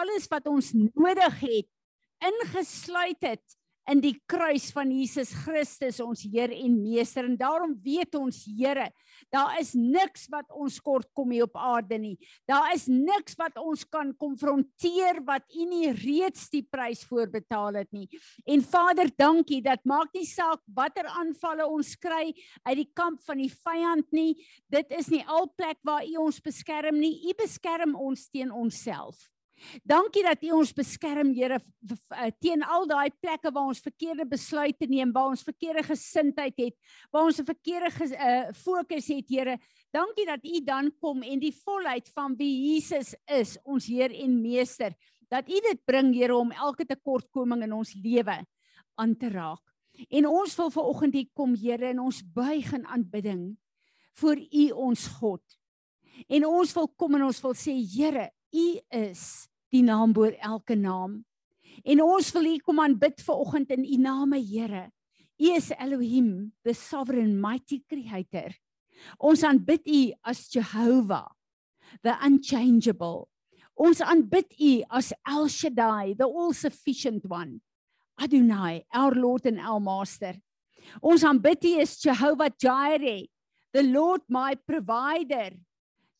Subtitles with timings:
[0.00, 1.68] alles wat ons nodig het
[2.20, 3.56] ingesluit het
[3.90, 7.26] in die kruis van Jesus Christus ons Heer en Meester.
[7.26, 8.90] En daarom weet ons Here
[9.30, 12.14] daar is niks wat ons kort kom hier op aarde nie.
[12.48, 17.90] Daar is niks wat ons kan konfronteer wat U nie reeds die prys voorbetaal het
[17.94, 18.08] nie.
[18.48, 22.30] En Vader dankie dat maak nie saak watter aanvalle ons kry
[22.64, 24.32] uit die kamp van die vyand nie.
[24.72, 27.18] Dit is nie al plek waar U ons beskerm nie.
[27.28, 29.28] U beskerm ons teen onsself
[29.84, 34.86] Dankie dat U ons beskerm, Here, eh, teen al daai plekke waar ons verkeerde besluite
[34.88, 36.76] neem, waar ons verkeerde gesindheid het,
[37.12, 39.58] waar ons 'n verkeerde uh, fokus het, Here.
[39.92, 44.40] Dankie dat U dan kom en die volheid van wie Jesus is, ons Heer en
[44.40, 44.94] Meester,
[45.28, 48.44] dat U dit bring, Here, om elke tekortkoming in ons lewe
[48.96, 49.62] aan te raak.
[50.08, 53.56] En ons wil vanoggend hier kom, Here, en ons buig in aanbidding
[54.12, 55.42] voor U ons God.
[56.28, 60.76] En ons wil kom en ons wil sê, Here, U is die naam bo elke
[60.76, 61.20] naam.
[61.84, 64.90] En ons wil hier kom aanbid ver oggend in U name, Here.
[65.40, 68.52] U is Elohim, the sovereign mighty creator.
[69.18, 71.30] Ons aanbid U as Jehovah,
[72.02, 73.28] the unchangeable.
[73.76, 77.62] Ons aanbid U as El Shaddai, the all sufficient one.
[78.20, 80.34] Adonai, our Lord and our Master.
[81.02, 83.24] Ons aanbid U as Jehovah Jireh,
[83.72, 85.56] the Lord my provider.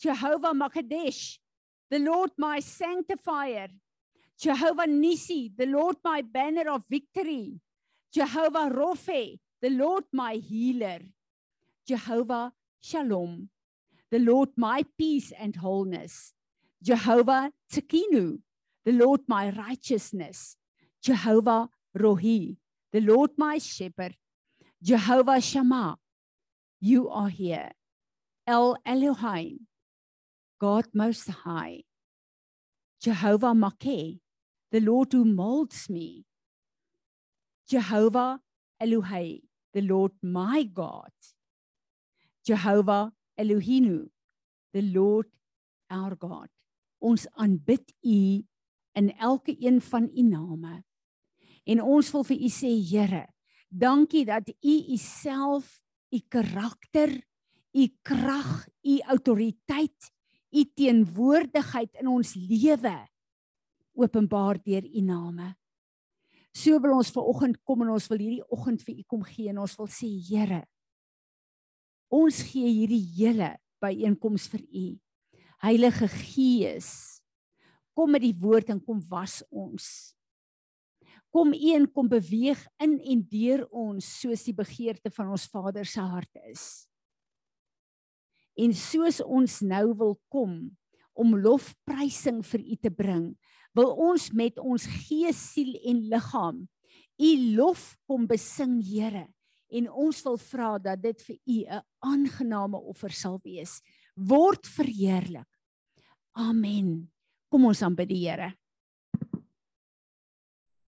[0.01, 1.37] Jehovah Makadesh,
[1.91, 3.69] the Lord my sanctifier,
[4.39, 7.61] Jehovah Nisi, the Lord my banner of victory,
[8.13, 11.01] Jehovah Rophe, the Lord my healer,
[11.87, 13.49] Jehovah Shalom,
[14.11, 16.33] the Lord my peace and wholeness,
[16.83, 18.39] Jehovah Tsikinu,
[18.85, 20.57] the Lord my righteousness,
[21.03, 22.57] Jehovah Rohi,
[22.93, 24.17] the Lord my shepherd,
[24.83, 25.97] Jehovah Shammah,
[26.81, 27.73] you are here.
[28.47, 29.67] El Elohim,
[30.61, 31.85] God Most High,
[33.01, 34.21] Jehovah Makeh,
[34.71, 36.27] the Lord who molds me,
[37.67, 38.41] Jehovah
[38.77, 39.41] Elohei,
[39.73, 41.17] the Lord my God,
[42.45, 43.11] Jehovah
[43.41, 44.11] Elohinu,
[44.75, 45.33] the Lord
[45.89, 46.49] our God.
[47.01, 48.45] Ons aanbid U
[49.01, 50.83] in elke een van U name.
[51.65, 53.25] En ons wil vir U sê, Here,
[53.73, 55.81] dankie dat U U self,
[56.13, 57.17] U karakter,
[57.73, 60.13] U krag, U autoriteit
[60.51, 62.97] u teenwoordigheid in ons lewe
[63.95, 65.55] openbaar deur u name.
[66.53, 69.53] So wil ons ver oggend kom en ons wil hierdie oggend vir u kom gee
[69.53, 70.65] en ons wil sê Here
[72.11, 74.87] ons gee hierdie hele byeenkoms vir u.
[75.63, 76.91] Heilige Gees
[77.95, 79.87] kom met die woord en kom was ons.
[81.31, 85.87] Kom u en kom beweeg in en deur ons soos die begeerte van ons Vader
[85.87, 86.90] se hart is.
[88.57, 90.77] En soos ons nou wil kom
[91.15, 93.37] om lofprysing vir U te bring,
[93.75, 96.69] wil ons met ons gees, siel en liggaam
[97.21, 99.27] U lof kom besing, Here.
[99.71, 103.83] En ons wil vra dat dit vir U 'n aangename offer sal wees.
[104.17, 105.47] Word verheerlik.
[106.33, 107.11] Amen.
[107.51, 108.57] Kom ons aanbid die Here.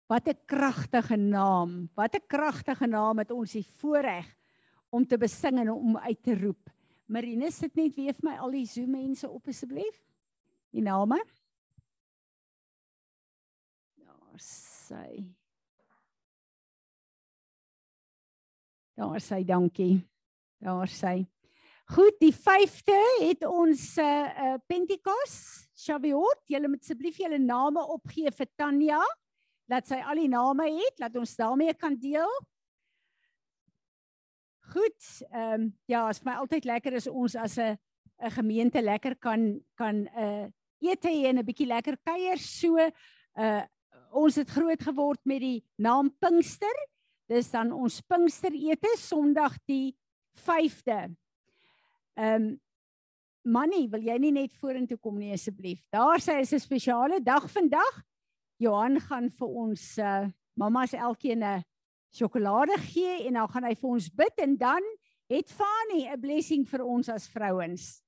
[0.09, 1.91] Wat 'n kragtige naam.
[1.95, 4.27] Wat 'n kragtige naam het ons hier voorreg
[4.91, 6.72] om te besing en om uit te roep.
[7.13, 9.99] Marinus sit net weer vir my al die Zoom mense op asseblief.
[10.73, 11.19] Die name.
[14.01, 15.21] Daar sy.
[18.97, 19.99] Daar sy, dankie.
[20.65, 21.19] Daar sy.
[21.93, 22.97] Goed, die 5de
[23.27, 26.41] het ons 'n uh, uh, Pentekos, Shavuot.
[26.49, 29.03] Julle moet asseblief julle name opgee vir Tanya.
[29.69, 32.33] Laat sy al die name het, laat ons daarmee kan deel.
[34.73, 37.77] Goed, ehm um, ja, is my altyd lekker as ons as 'n
[38.23, 40.47] 'n gemeente lekker kan kan 'n uh,
[40.81, 42.39] ete hê en 'n bietjie lekker kuier.
[42.39, 43.63] So uh
[44.13, 46.77] ons het groot geword met die naam Pinkster.
[47.29, 49.97] Dis dan ons Pinkster ete Sondag die
[50.37, 51.15] 5de.
[52.17, 52.61] Ehm um,
[53.45, 55.83] Manny, wil jy nie net vorentoe kom nie asseblief?
[55.91, 58.05] Daar sê is 'n spesiale dag vandag.
[58.57, 61.65] Johan gaan vir ons uh mamas elkeen 'n
[62.13, 64.87] sjokolade gee en dan gaan hy vir ons bid en dan
[65.33, 68.03] het Fani 'n blessing vir ons as vrouens.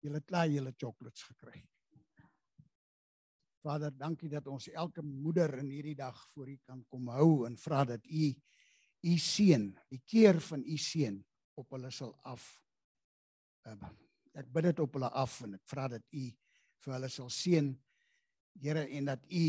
[0.00, 1.64] Julle klaar julle chocolates gekry.
[3.66, 7.56] Vader, dankie dat ons elke moeder in hierdie dag voor U kan kom hou en
[7.56, 8.34] vra dat U
[9.06, 11.18] U seën, die keer van U seën
[11.54, 12.46] op hulle sal af.
[13.66, 13.84] Ehm,
[14.34, 16.24] ek bid dit op hulle af en ek vra dat U
[16.84, 17.74] vir hulle sal seën,
[18.56, 19.44] Here, en dat U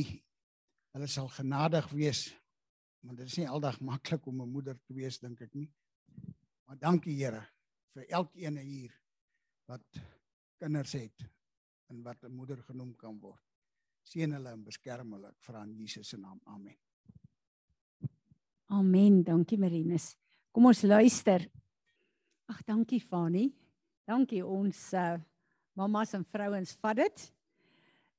[0.98, 2.28] hulle sal genadig wees.
[3.06, 5.70] Want dit is nie aldag maklik om 'n moeder te wees dink ek nie.
[6.66, 7.46] Maar dankie Here
[7.94, 8.94] vir elkeen hier
[9.68, 9.86] wat
[10.60, 11.26] kinders het
[11.90, 13.44] in wat 'n moeder genoem kan word.
[14.04, 15.30] Seën hulle en beskerm hulle.
[15.30, 16.40] Ek vra in Jesus se naam.
[16.46, 16.78] Amen.
[18.70, 19.24] Amen.
[19.24, 20.16] Dankie Marinus.
[20.52, 21.50] Kom ons luister.
[22.46, 23.54] Ag, dankie Fani.
[24.06, 25.20] Dankie ons uh
[25.74, 27.37] mamas en vrouens vat dit.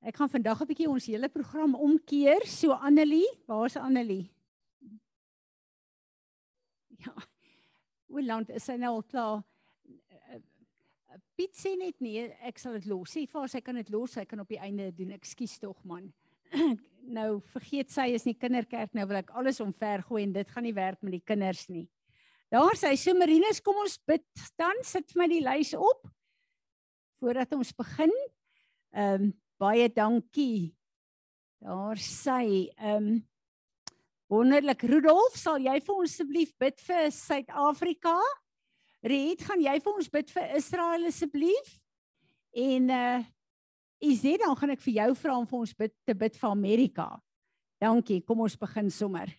[0.00, 2.46] Ek gaan vandag 'n bietjie ons hele program omkeer.
[2.46, 4.30] So Annelie, waar's Annelie?
[6.98, 7.14] Ja.
[8.06, 9.42] Hoe lank is sy nou al klaar?
[11.34, 13.10] Piet sê net nee, ek sal dit los.
[13.10, 15.10] Sê vir haar sy kan dit los, sy kan op die einde doen.
[15.10, 16.12] Ekskuus tog man.
[17.18, 20.66] nou vergeet sy is nie kinderkerk nou wil ek alles omver gooi en dit gaan
[20.66, 21.86] nie werk met die kinders nie.
[22.52, 24.24] Daar sê so Marinus, kom ons bid
[24.60, 26.08] dan sit vir my die lys op
[27.18, 28.14] voordat ons begin.
[28.94, 30.74] Ehm um, baie dankie.
[31.58, 33.16] Daar sê ehm um,
[34.28, 38.14] wonderlik Rudolf, sal jy vir ons asseblief bid vir Suid-Afrika?
[39.02, 41.74] Riet, gaan jy vir ons bid vir Israel asseblief?
[42.52, 43.18] En uh
[43.98, 47.06] Izzy, dan gaan ek vir jou vra om vir ons bid te bid vir Amerika.
[47.82, 48.20] Dankie.
[48.22, 49.32] Kom ons begin sommer.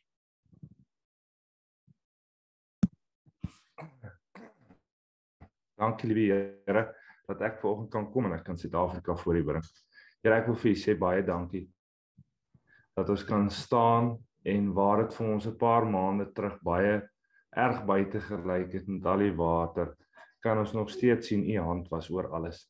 [5.79, 6.89] Dankie liewe Here
[7.29, 9.67] dat ek vanoggend kan kom en ek kan Suid-Afrika voor U bring.
[10.19, 11.63] Here, ek wil vir U sê baie dankie
[12.99, 14.09] dat ons kan staan
[14.51, 16.97] en waar dit vir ons 'n paar maande terug baie
[17.55, 19.95] erg buite gelyk het met al die water,
[20.43, 22.67] kan ons nog steeds sien u hand was oor alles.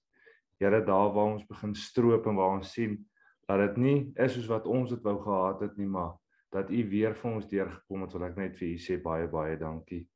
[0.60, 3.06] Here, daar waar ons begin stroop en waar ons sien
[3.48, 6.14] dat dit nie is soos wat ons dit wou gehad het nie, maar
[6.52, 9.58] dat u weer vir ons deurgekom het, wil ek net vir u sê baie baie
[9.58, 10.08] dankie.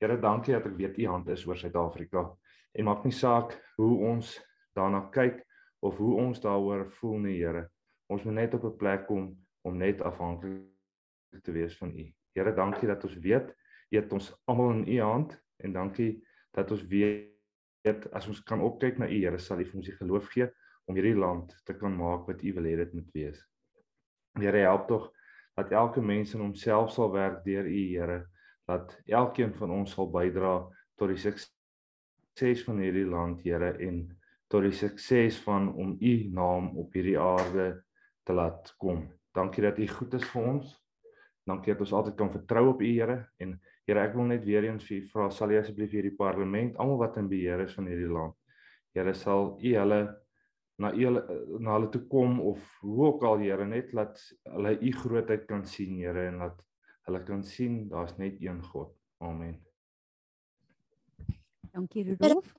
[0.00, 2.30] Here, dankie dat ek weet u hand is oor Suid-Afrika.
[2.74, 4.40] En maak nie saak hoe ons
[4.74, 5.44] daarna kyk
[5.84, 7.68] of hoe ons daaroor voel nie, Here.
[8.08, 12.12] Ons moet net op 'n plek kom om net afhanklik te wees van u.
[12.32, 13.54] Here, dankie dat ons weet
[13.90, 16.10] U het ons almal in U hand en dankie
[16.56, 19.96] dat ons weet as ons kan opkyk na U Here sal U vir ons die
[19.96, 20.48] geloof gee
[20.88, 23.40] om hierdie land te kan maak wat U wil hê dit moet wees.
[24.38, 25.08] Here help tog
[25.58, 28.26] dat elke mens in homself sal werk deur U Here
[28.68, 30.60] dat elkeen van ons sal bydra
[31.00, 34.04] tot die sukses van hierdie land Here en
[34.48, 37.70] tot die sukses van om U naam op hierdie aarde
[38.24, 39.04] te laat kom.
[39.36, 40.76] Dankie dat U goed is vir ons.
[41.48, 43.58] Dankie dat ons altyd kan vertrou op U Here en
[43.88, 47.14] Here, ek wil net weer eens vir vra, sal jy asseblief hierdie parlement, almal wat
[47.16, 48.34] in beheer is van hierdie land.
[48.92, 50.00] Here, sal U hulle
[50.78, 51.14] na U
[51.64, 55.64] na hulle toe kom of hoe ook al Here net laat hulle U grootheid kan
[55.64, 56.60] sien, Here, en laat
[57.08, 58.92] hulle kan sien daar's net een God.
[59.24, 59.56] Amen.
[61.72, 62.57] Dankie Rudolf.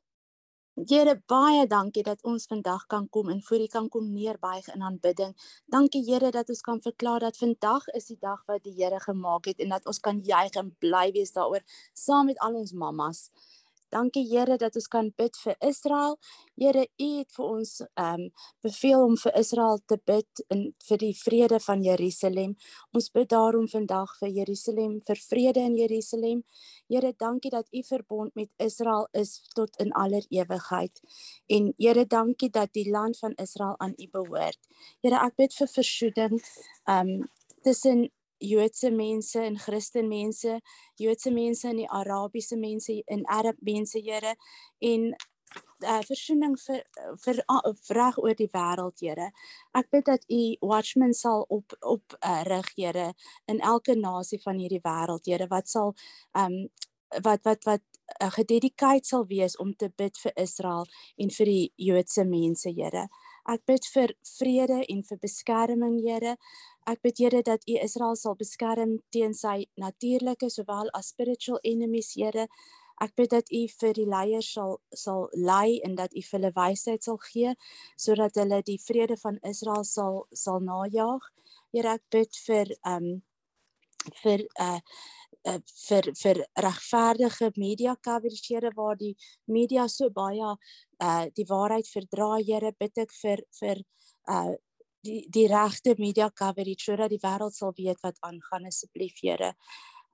[0.87, 4.81] Here baie dankie dat ons vandag kan kom en voor U kan kom neerbuig in
[4.81, 5.33] aanbidding.
[5.67, 9.45] Dankie Here dat ons kan verklaar dat vandag is die dag wat die Here gemaak
[9.51, 13.27] het en dat ons kan juig en bly wees daaroor saam met al ons mammas.
[13.89, 16.17] Dankie Here dat ons kan bid vir Israel.
[16.59, 18.25] Here, U het vir ons ehm um,
[18.61, 22.53] beveel om vir Israel te bid en vir die vrede van Jerusalem.
[22.93, 26.43] Ons bid daarom vandag vir Jerusalem, vir vrede in Jerusalem.
[26.87, 31.01] Here, dankie dat U verbond met Israel is tot in aller ewigheid.
[31.47, 34.61] En Here, dankie dat die land van Israel aan U behoort.
[35.01, 36.39] Here, ek bid vir versoening
[36.85, 37.27] ehm um,
[37.63, 38.07] tussen
[38.39, 40.59] Joodse mense en Christen mense,
[40.95, 44.35] Joodse mense en die Arabiese mense en Arab mense, Here,
[44.79, 45.11] en
[45.87, 46.81] uh versoening vir
[47.23, 47.39] vir
[47.95, 49.29] reg oor die wêreld, Here.
[49.75, 50.41] Ek bid dat U
[50.71, 53.13] watchmen sal op op uh, rig, Here,
[53.47, 55.95] in elke nasie van hierdie wêreld, Here, wat sal
[56.37, 56.67] um
[57.25, 57.85] wat wat wat
[58.21, 60.85] uh, gededikeerd sal wees om te bid vir Israel
[61.17, 63.07] en vir die Joodse mense, Here.
[63.49, 66.35] Ek bid vir vrede en vir beskerming, Here.
[66.89, 72.15] Ek bid Here dat U Israel sal beskerm teen sy natuurlike sowel as spiritual enemies,
[72.17, 72.47] Here.
[73.03, 76.51] Ek bid dat U vir die leiers sal sal lei en dat U vir hulle
[76.55, 77.53] wysheid sal gee
[78.05, 81.27] sodat hulle die vrede van Israel sal sal najag.
[81.75, 83.11] Here, ek bid vir ehm um,
[84.23, 84.79] vir uh
[85.45, 89.13] uh, vir vir regverdige media coverage here waar die
[89.45, 90.55] media so baie
[91.09, 93.83] uh die waarheid verdra Here bid ek vir vir
[94.25, 94.57] uh
[95.05, 99.53] die die regte media coverage sodat die wêreld sal weet wat aangaan asseblief Here.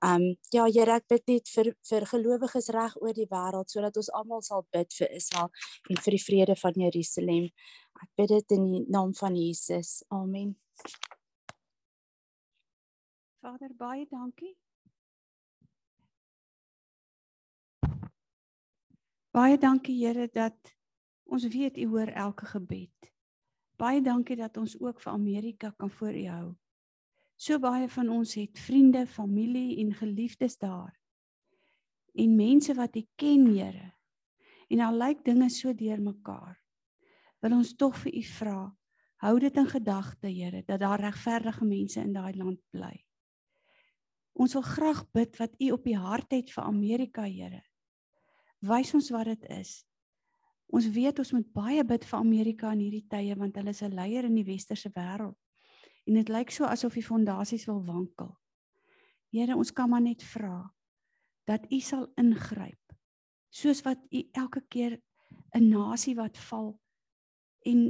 [0.04, 4.12] Um ja Here ek bid net vir vir gelowiges reg oor die wêreld sodat ons
[4.12, 5.50] almal sal bid vir Israel
[5.90, 7.50] en vir die vrede van Jerusalem.
[8.02, 10.04] Ek bid dit in die naam van Jesus.
[10.10, 10.54] Amen.
[13.40, 14.54] Vader baie dankie.
[19.36, 20.76] Baie dankie Here dat
[21.24, 23.15] ons weet U hoor elke gebed.
[23.76, 26.54] Baie dankie dat ons ook vir Amerika kan voor U hou.
[27.36, 30.94] So baie van ons het vriende, familie en geliefdes daar.
[32.14, 33.92] En mense wat U ken, Here.
[34.68, 36.56] En al lyk dinge so deurmekaar.
[37.46, 38.60] wil ons tog vir u vra
[39.24, 42.94] hou dit in gedagte Here dat daar regverdige mense in daai land bly
[44.36, 47.62] ons wil graag bid wat u op die hart het vir Amerika Here
[48.66, 49.78] wys ons wat dit is
[50.66, 53.94] ons weet ons moet baie bid vir Amerika in hierdie tye want hulle is 'n
[53.94, 55.36] leier in die westerse wêreld
[56.06, 58.36] en dit lyk so asof die fondasies wil wankel
[59.32, 60.70] Here ons kan maar net vra
[61.46, 62.94] dat u sal ingryp
[63.50, 65.00] soos wat u elke keer
[65.54, 66.78] 'n nasie wat val
[67.66, 67.80] en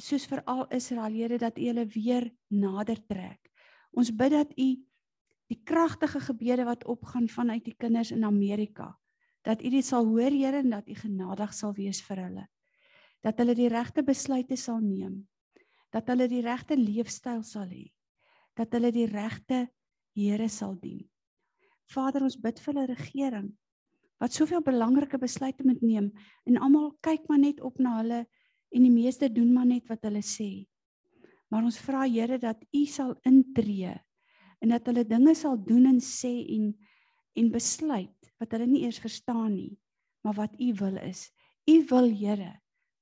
[0.00, 3.50] soos vir al Israel Here dat u hulle weer nader trek.
[3.92, 4.68] Ons bid dat u
[5.52, 8.94] die kragtige gebede wat opgaan vanuit die kinders in Amerika
[9.44, 12.44] dat u dit sal hoor Here en dat u genadig sal wees vir hulle.
[13.20, 15.26] Dat hulle die regte besluite sal neem.
[15.92, 17.90] Dat hulle die regte leefstyl sal hê.
[18.56, 19.68] Dat hulle die regte
[20.14, 21.02] Here sal dien.
[21.90, 23.52] Vader, ons bid vir hulle regering
[24.22, 26.06] wat soveel belangrike besluite moet neem
[26.48, 28.20] en almal kyk maar net op na hulle
[28.72, 30.64] en die meeste doen maar net wat hulle sê.
[31.50, 33.92] Maar ons vra Here dat U sal intree
[34.62, 36.70] en dat hulle dinge sal doen en sê en
[37.34, 39.72] en besluit wat hulle nie eers verstaan nie,
[40.24, 41.30] maar wat U wil is.
[41.64, 42.52] U wil Here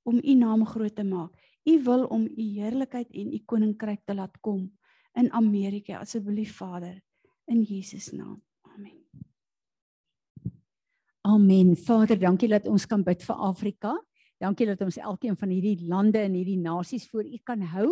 [0.07, 1.35] om U naam groot te maak.
[1.67, 4.71] U wil om U heerlikheid en U koninkryk te laat kom
[5.19, 7.03] in Amerika asseblief Vader
[7.51, 8.41] in Jesus naam.
[8.75, 9.03] Amen.
[11.23, 11.77] Amen.
[11.77, 13.93] Vader, dankie dat ons kan bid vir Afrika.
[14.43, 17.91] Dankie dat ons elkeen van hierdie lande en hierdie nasies voor U kan hou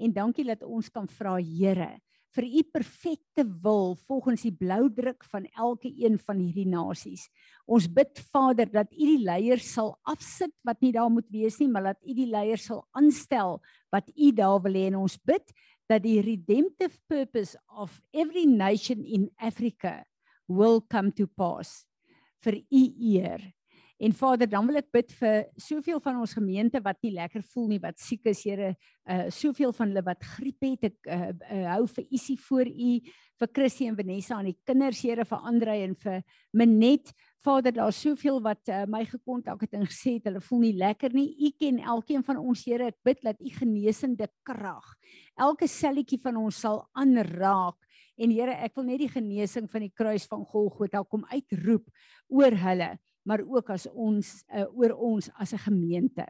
[0.00, 1.98] en dankie dat ons kan vra Here
[2.36, 7.26] vir U perfekte wil volgens die blou druk van elke een van hierdie nasies.
[7.66, 11.68] Ons bid Vader dat U die leiers sal afsit wat nie daar moet wees nie,
[11.68, 13.58] maar dat U die leiers sal aanstel
[13.90, 15.54] wat U daar wil hê en ons bid
[15.90, 20.04] dat die redemptive purpose of every nation in Africa
[20.46, 21.84] will come to pass
[22.44, 22.82] vir u
[23.14, 23.42] eer.
[24.00, 27.66] En Vader, dan wil ek bid vir soveel van ons gemeente wat nie lekker voel
[27.74, 28.70] nie, wat siek is, Here,
[29.04, 30.86] uh soveel van hulle wat griep het.
[30.88, 32.94] Ek uh, uh hou vir Isie voor u,
[33.42, 36.24] vir Chrissy en Vanessa aan die kinders, Here, vir Andre en vir
[36.56, 37.12] Minet.
[37.44, 41.12] Vader, daar's soveel wat uh, my gekontak het en gesê het hulle voel nie lekker
[41.16, 41.28] nie.
[41.36, 42.88] U ken elkeen van ons, Here.
[42.94, 44.96] Ek bid dat u genesende krag
[45.36, 47.76] elke selletjie van ons sal aanraak
[48.20, 51.86] En Here, ek wil net die genesing van die kruis van Golgotha kom uitroep
[52.28, 52.90] oor hulle,
[53.22, 56.26] maar ook as ons uh, oor ons as 'n gemeente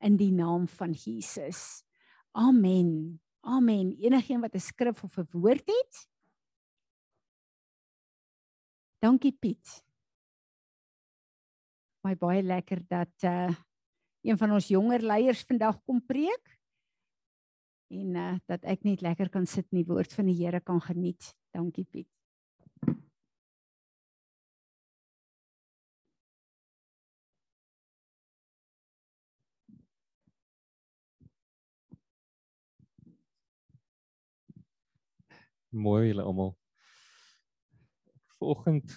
[0.00, 1.84] in die naam van Jesus.
[2.32, 3.20] Amen.
[3.40, 3.92] Amen.
[3.98, 6.08] Enigeen wat 'n skrif of 'n woord het?
[8.98, 9.84] Dankie Piet.
[12.04, 13.54] My baie lekker dat uh
[14.24, 16.54] een van ons jonger leiers vandag kom preek
[17.92, 20.80] en uh, dat ek net lekker kan sit en die woord van die Here kan
[20.80, 21.34] geniet.
[21.52, 22.08] Dankie Piet.
[35.74, 36.52] Mooi julle almal.
[38.38, 38.92] Vanoggend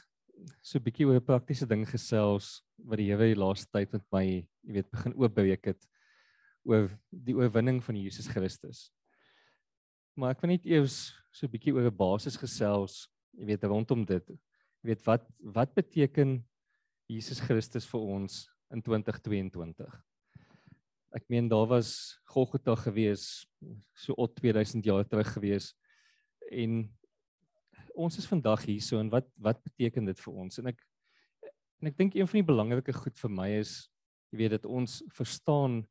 [0.61, 4.03] so 'n bietjie oor 'n praktiese ding gesels wat die Here die laaste tyd met
[4.13, 4.25] my,
[4.61, 5.87] jy weet, begin oopbreek het
[6.63, 8.91] oor die oorwinning van Jesus Christus.
[10.15, 14.05] Maar ek wil net eers so 'n bietjie oor 'n basis gesels, jy weet rondom
[14.05, 14.29] dit.
[14.83, 16.45] Jy weet wat wat beteken
[17.09, 20.03] Jesus Christus vir ons in 2022?
[21.15, 23.47] Ek meen daar was Golgotha gewees
[23.95, 25.73] so op 2000 jaar terug gewees
[26.51, 26.79] en
[27.97, 30.59] ons is vandag hier so en wat wat beteken dit vir ons?
[30.61, 30.81] En ek
[31.81, 33.75] en ek dink een van die belangrike goed vir my is
[34.31, 35.83] jy weet dat ons verstaan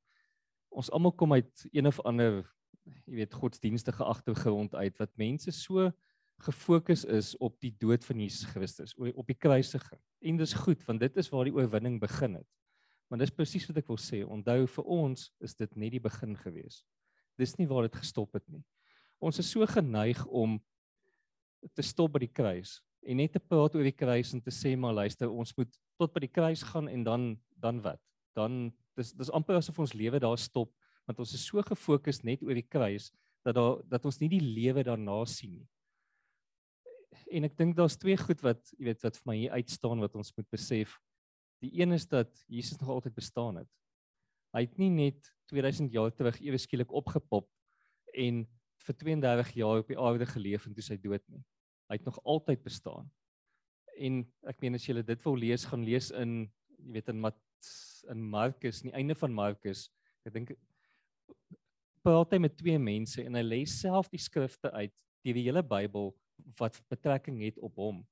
[0.77, 2.43] ons almal kom uit een of ander
[3.07, 5.91] jy weet godsdienstige agtergrond uit wat mense so
[6.45, 10.01] gefokus is op die dood van Jesus Christus, op die kruisiging.
[10.21, 12.49] En dis goed want dit is waar die oorwinning begin het.
[13.09, 16.35] Maar dis presies wat ek wil sê, onthou vir ons is dit net die begin
[16.37, 16.83] gewees.
[17.39, 18.65] Dis nie waar dit gestop het nie.
[19.23, 20.59] Ons is so geneig om
[21.75, 24.75] te stop by die kruis en net te praat oor die kruis en te sê
[24.79, 25.71] maar luister, ons moet
[26.01, 28.01] tot by die kruis gaan en dan dan wat?
[28.37, 28.67] Dan
[28.99, 30.73] dis dis amper asof ons lewe daar stop
[31.07, 33.13] want ons is so gefokus net oor die kruis
[33.47, 35.69] dat daar dat ons nie die lewe daarna sien nie.
[37.33, 40.19] En ek dink daar's twee goed wat jy weet wat vir my hier uitstaan wat
[40.19, 40.99] ons moet besef.
[41.65, 43.71] Die een is dat Jesus nog altyd bestaan het.
[44.55, 47.49] Hy het nie net 2000 jaar terug ewe skielik opgepop
[48.17, 48.45] en
[48.87, 51.43] vir 32 jaar op die aarde geleef en toe sy dood nie.
[51.90, 53.11] Hy het nog altyd bestaan.
[53.97, 57.38] En ek meen as jy dit wil lees, gaan lees in jy weet in Mat
[58.12, 59.87] in Markus, nie einde van Markus.
[60.26, 60.52] Ek dink
[62.07, 64.93] praat hy met twee mense en hy lê self die skrifte uit
[65.26, 66.12] deur die hele Bybel
[66.61, 68.05] wat betrekking het op hom.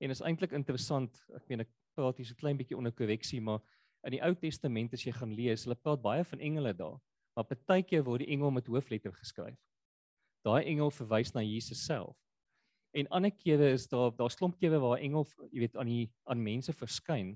[0.00, 1.18] En is eintlik interessant.
[1.36, 3.60] Ek meen ek praat hier so klein bietjie onder korreksie, maar
[4.06, 7.00] in die Ou Testament as jy gaan lees, hulle praat baie van engele daar.
[7.34, 9.58] maar partykeer word die engel met hoofletter geskryf.
[10.44, 12.16] Daai engel verwys na Jesus self.
[12.94, 16.42] En ander kere is daar daar's klomp kere waar engel, jy weet, aan die aan
[16.42, 17.34] mense verskyn.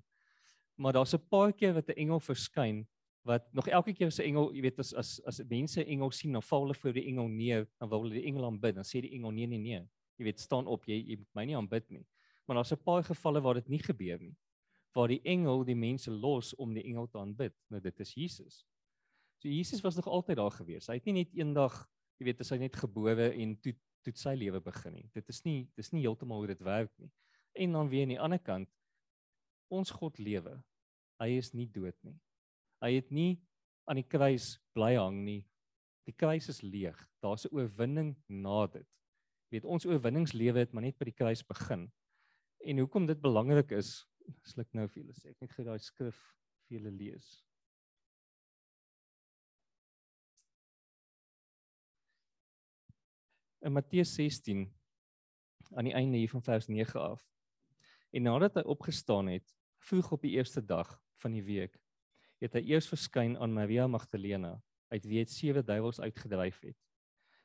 [0.79, 2.87] Maar daar's 'n paar keer wat 'n engel verskyn
[3.29, 6.33] wat nog elke keer as 'n engel, jy weet, as as as mense engel sien,
[6.33, 9.01] dan val hulle voor die engel neer, dan wil hulle die engel aanbid, dan sê
[9.01, 9.83] die engel nee nee nee.
[10.19, 12.07] Jy weet, staan op, jy jy moet my nie aanbid nie.
[12.47, 14.37] Maar daar's 'n paar gevalle waar dit nie gebeur nie.
[14.95, 17.55] Waar die engel die mense los om die engel te aanbid.
[17.69, 18.65] Nou dit is Jesus.
[19.39, 20.87] So Jesus was nog altyd daar gewees.
[20.87, 21.89] Hy het nie net eendag,
[22.19, 23.75] jy weet, as hy net gebore en toe
[24.07, 25.09] toe sy lewe begin nie.
[25.15, 27.11] Dit is nie dis nie heeltemal hoe dit werk nie.
[27.59, 28.71] En dan weer aan die ander kant
[29.75, 30.55] ons God lewe.
[31.21, 32.17] Hy is nie dood nie.
[32.81, 33.41] Hy het nie
[33.91, 35.43] aan die kruis bly hang nie.
[36.09, 36.97] Die kruis is leeg.
[37.21, 38.87] Daar's 'n oorwinning na dit.
[39.49, 41.91] Jy weet ons oorwinningslewe het maar net by die kruis begin.
[42.65, 44.07] En hoekom dit belangrik is,
[44.45, 45.31] sal ek nou vir julle sê.
[45.31, 46.17] Ek net gou daai skrif
[46.69, 47.45] vir julle lees.
[53.69, 54.63] In Matteus 16
[55.77, 57.21] aan die einde hier van vers 9 af.
[58.17, 59.53] En nadat hy opgestaan het,
[59.85, 61.75] vroeg op die eerste dag van die week,
[62.41, 64.55] het hy eers verskyn aan Maria Magdalena,
[64.89, 66.79] uit wie hy sewe duiwels uitgedryf het.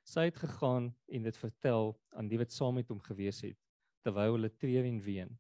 [0.08, 3.60] Sy het gegaan en dit vertel aan die wat saam met hom gewees het
[4.08, 5.36] terwyl hulle treur en ween.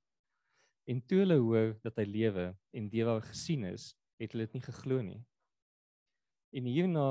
[0.83, 4.59] En toe hulle hoor dat hy lewe en die wat gesien is, het hulle dit
[4.59, 5.21] nie geglo nie.
[6.51, 7.07] En hierna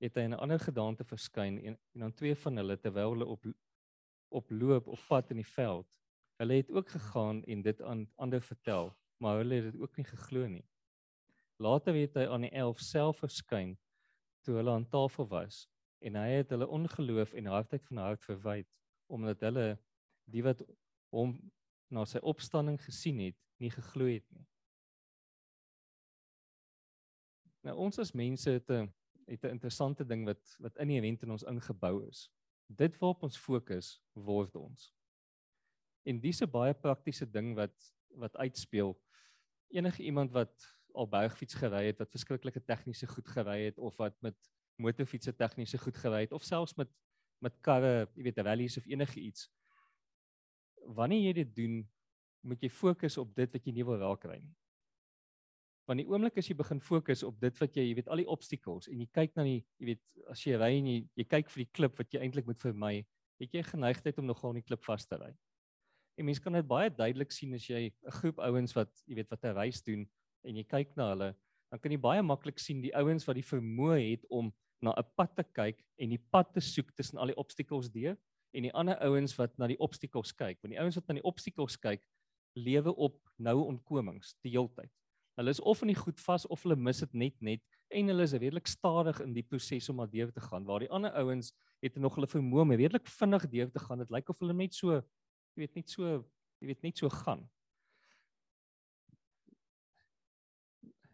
[0.00, 3.26] het hy in 'n ander gedaante verskyn en en dan twee van hulle terwyl hulle
[3.26, 3.44] op
[4.28, 5.86] op loop op pad in die veld.
[6.36, 10.04] Hulle het ook gegaan en dit aan ander vertel, maar hulle het dit ook nie
[10.04, 10.68] geglo nie.
[11.56, 13.78] Later het hy aan die 11 self verskyn
[14.40, 18.68] toe hulle aan tafel was en hy het hulle ongeloof en hardheid van hart verwyd
[19.06, 19.78] omdat hulle
[20.24, 20.62] die wat
[21.12, 21.34] hom
[21.90, 24.46] na sy opstanding gesien het, nie geglo het nie.
[27.66, 28.88] Nou ons as mense het 'n
[29.30, 32.30] het 'n interessante ding wat wat inherënt in ons ingebou is.
[32.66, 34.94] Dit waarop ons fokus, word ons.
[36.02, 38.98] En dis 'n baie praktiese ding wat wat uitspeel.
[39.68, 44.22] Enige iemand wat al bergfiets gery het, wat verskriklike tegniese goed gery het of wat
[44.22, 44.36] met
[44.76, 46.88] motorfietsse tegniese goed gery het of selfs met
[47.40, 49.50] met karre, jy weet, rallies of enige iets
[50.84, 51.76] wanneer jy dit doen,
[52.40, 54.54] moet jy fokus op dit wat jy nie wil raak kry nie.
[55.90, 58.28] Want die oomblik as jy begin fokus op dit wat jy, jy weet al die
[58.30, 61.48] obstacles en jy kyk na die, jy weet as jy ry en jy, jy kyk
[61.50, 62.92] vir die klip wat jy eintlik moet vermy,
[63.42, 65.32] het jy geneigtheid om nogal in die klip vas te ry.
[66.14, 69.30] En mense kan dit baie duidelik sien as jy 'n groep ouens wat jy weet
[69.34, 70.06] wat 'n reis doen
[70.46, 71.34] en jy kyk na hulle,
[71.72, 75.10] dan kan jy baie maklik sien die ouens wat die vermoë het om na 'n
[75.16, 78.16] pad te kyk en die pad te soek tussen al die obstacles deur
[78.54, 80.62] en die ander ouens wat na die obstacles kyk.
[80.62, 82.02] Want die ouens wat na die obstacles kyk,
[82.54, 84.90] lewe op nou ontkomings die heeltyd.
[85.38, 88.26] Hulle is of in die goed vas of hulle mis dit net net en hulle
[88.26, 90.66] is redelik stadig in die proses om maar deur te gaan.
[90.66, 94.02] Waar die ander ouens het nog hulle vermoë om redelik vinnig deur te gaan.
[94.04, 95.00] Dit lyk of hulle net so,
[95.54, 96.20] jy weet, net so,
[96.60, 97.46] jy weet, net so gaan.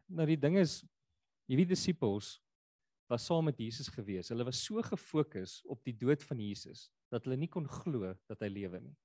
[0.07, 0.81] Nou die ding is
[1.51, 2.37] hierdie disippels
[3.11, 4.29] was saam met Jesus gewees.
[4.35, 8.43] Hulle was so gefokus op die dood van Jesus dat hulle nie kon glo dat
[8.43, 8.97] hy lewe nie.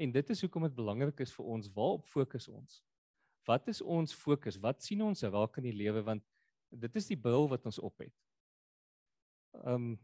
[0.00, 2.80] En dit is hoekom dit belangrik is vir ons waarop fokus ons?
[3.46, 4.58] Wat is ons fokus?
[4.60, 6.24] Wat sien ons raak in die lewe want
[6.70, 8.14] dit is die bril wat ons op het.
[9.66, 9.98] Um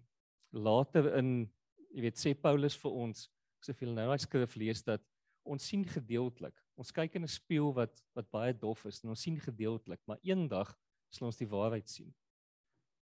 [0.57, 1.51] later in
[1.93, 3.27] jy weet sê Paulus vir ons
[3.65, 5.03] soveel nou hy skrif lees dat
[5.47, 6.57] ons sien gedeeltelik.
[6.77, 10.19] Ons kyk in 'n spieël wat wat baie dof is en ons sien gedeeltelik, maar
[10.23, 10.77] eendag
[11.11, 12.15] sal ons die waarheid sien.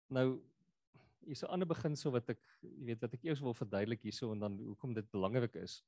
[0.10, 0.42] Nou
[1.26, 4.40] hier's 'n ander beginsel wat ek jy weet wat ek eers wil verduidelik hierso en
[4.40, 5.84] dan hoekom dit belangrik is.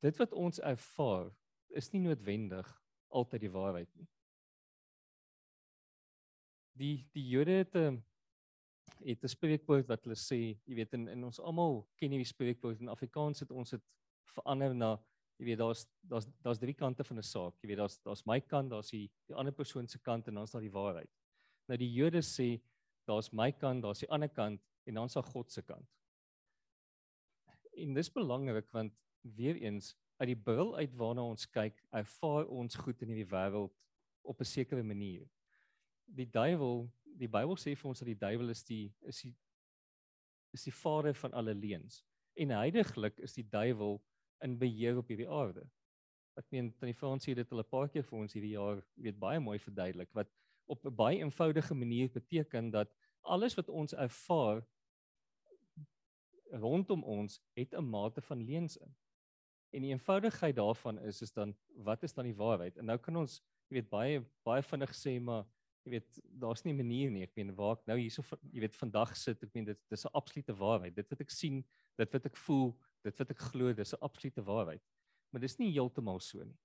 [0.00, 1.32] Dit wat ons ervaar
[1.70, 2.68] is nie noodwendig
[3.08, 4.08] altyd die waarheid nie.
[6.78, 8.02] Die die Jode het 'n
[9.04, 12.80] het 'n spreekwoord wat hulle sê, jy weet in in ons almal ken hierdie spreekwoord
[12.80, 13.82] in Afrikaans het ons dit
[14.34, 14.98] verander na
[15.38, 17.54] jy weet daar's daar's daar's drie kante van 'n saak.
[17.62, 20.50] Jy weet daar's daar's my kant, daar's die die ander persoon se kant en dan's
[20.50, 21.10] daar die waarheid.
[21.68, 22.60] Nou die Jode sê
[23.06, 25.88] daar's my kant, daar's die ander kant en dan's daar God se kant.
[27.76, 32.76] En dis belangrik want weer eens uit die bril uit waarna ons kyk, ervaar ons
[32.76, 33.74] goed in hierdie wêreld
[34.22, 35.28] op 'n sekere manier.
[36.04, 39.34] Die duiwel, die Bybel sê vir ons dat die duiwel is die is die
[40.52, 42.04] is die vader van alle leuns.
[42.34, 44.02] En heiliglik is die duiwel
[44.40, 45.68] in beheer op hierdie aarde.
[46.38, 49.18] Ek meen tannie Frans sê dit al 'n paar keer vir ons hierdie jaar, weet
[49.18, 50.30] baie mooi verduidelik wat
[50.66, 54.66] op 'n baie eenvoudige manier beteken dat alles wat ons ervaar
[56.50, 58.96] rondom ons het 'n mate van leuns in.
[59.70, 61.54] En die eenvoudigheid daarvan is is dan
[61.84, 62.76] wat is dan die waarheid?
[62.76, 65.44] En nou kan ons jy weet baie baie vinnig sê maar
[65.84, 67.22] jy weet daar's nie 'n manier nie.
[67.22, 70.14] Ek meen waar ek nou hierso jy weet vandag sit, ek meen dit dis 'n
[70.14, 70.94] absolute waarheid.
[70.94, 71.64] Dit wat ek sien,
[71.96, 74.82] dit wat ek voel, dit wat ek glo, dis 'n absolute waarheid.
[75.32, 76.58] Maar dis nie heeltemal so nie.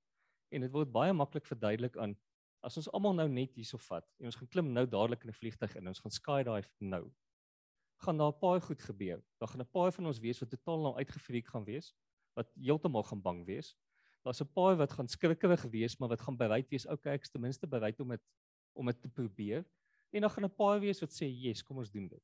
[0.51, 2.15] En dit word baie maklik verduidelik aan
[2.63, 5.33] as ons almal nou net hierso vat en ons gaan klim nou dadelik in 'n
[5.33, 7.11] vliegtyg in, ons gaan skydive nou.
[7.99, 9.21] Gaan daar 'n paar goed gebeur.
[9.39, 11.93] Daar gaan 'n paar van ons wees wat totaal nou uitgefreek gaan wees,
[12.33, 13.75] wat heeltemal gaan bang wees.
[14.23, 17.41] Daar's 'n paar wat gaan skrikkerig wees, maar wat gaan bereid wees, okay, ek's ten
[17.41, 18.21] minste bereid om dit
[18.73, 19.65] om dit te probeer.
[20.11, 22.23] En dan gaan 'n paar wees wat sê, "Yes, kom ons doen dit."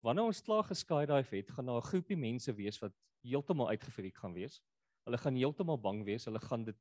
[0.00, 4.32] Wanneer ons klaar geskydive het, gaan daar 'n groepie mense wees wat heeltemal uitgefreek gaan
[4.32, 4.62] wees.
[5.04, 6.76] Hulle gaan heeltemal bang wees, hulle gaan dit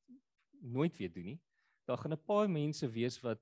[0.61, 1.41] nooit weer doen nie.
[1.87, 3.39] Daar gaan 'n paar mense wees wat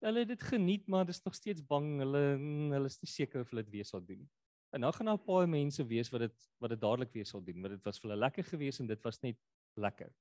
[0.00, 1.98] hulle dit geniet, maar dis nog steeds bang.
[1.98, 2.38] Hulle
[2.72, 4.30] hulle is nie seker of hulle dit weer sal doen nie.
[4.76, 7.42] En dan gaan daar 'n paar mense wees wat dit wat dit dadelik weer sal
[7.44, 9.38] doen, want dit was vir hulle lekker geweest en dit was net
[9.74, 10.12] lekker.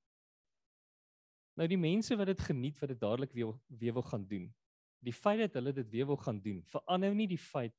[1.53, 4.55] Nou die mense wat dit geniet wat dit dadelik weer weer wil gaan doen.
[4.99, 7.75] Die feit dat hulle dit weer wil gaan doen, verander nie die feit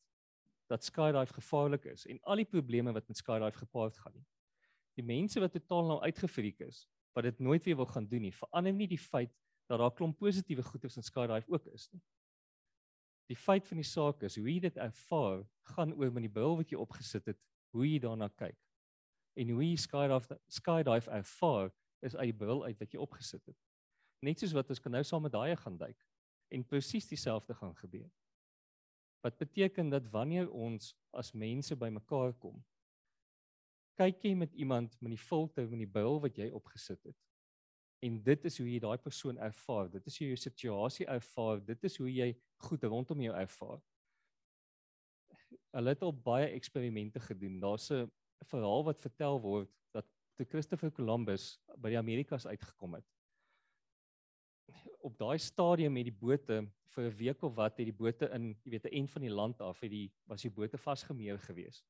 [0.67, 4.27] dat skydive gevaarlik is en al die probleme wat met skydive gepaard gaan nie.
[4.95, 8.33] Die mense wat totaal nou uitgefreek is, wat dit nooit weer wil gaan doen nie,
[8.33, 9.33] verander nie die feit
[9.67, 12.03] dat daar klomp positiewe goedes in skydive ook is nie.
[13.31, 16.57] Die feit van die saak is hoe jy dit ervaar gaan oor met die bril
[16.61, 17.39] wat jy opgesit het,
[17.75, 18.59] hoe jy daarna kyk.
[19.37, 21.73] En hoe jy skydive skydive ervaar
[22.07, 23.59] is uit die bril uit wat jy opgesit het.
[24.23, 26.07] Net soos wat ons kan nou saam met daai gaan duik
[26.55, 28.09] en presies dieselfde gaan gebeur.
[29.27, 32.63] Wat beteken dat wanneer ons as mense bymekaar kom,
[33.99, 37.19] kyk jy met iemand met die filter van die bril wat jy opgesit het.
[38.07, 39.91] En dit is hoe jy daai persoon ervaar.
[39.91, 41.63] Dit is hoe jy jou situasie ervaar.
[41.65, 42.29] Dit is hoe jy
[42.69, 43.81] goed rondom jou ervaar.
[45.77, 47.59] Hulle het al baie eksperimente gedoen.
[47.61, 48.11] Daar's 'n
[48.45, 53.07] verhaal wat vertel word dat toe Christopher Columbus by die Amerikas uitgekom het,
[55.01, 58.57] op daai stadium met die bote vir 'n week of wat het die bote in,
[58.65, 61.85] jy weet, 'n end van die land af het die was die bote vasgemeer gewees.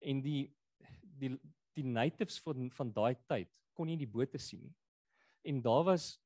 [0.00, 0.54] En die
[1.02, 1.38] die
[1.74, 4.74] die natives van van daai tyd kon nie die bote sien nie.
[5.42, 6.18] En daar was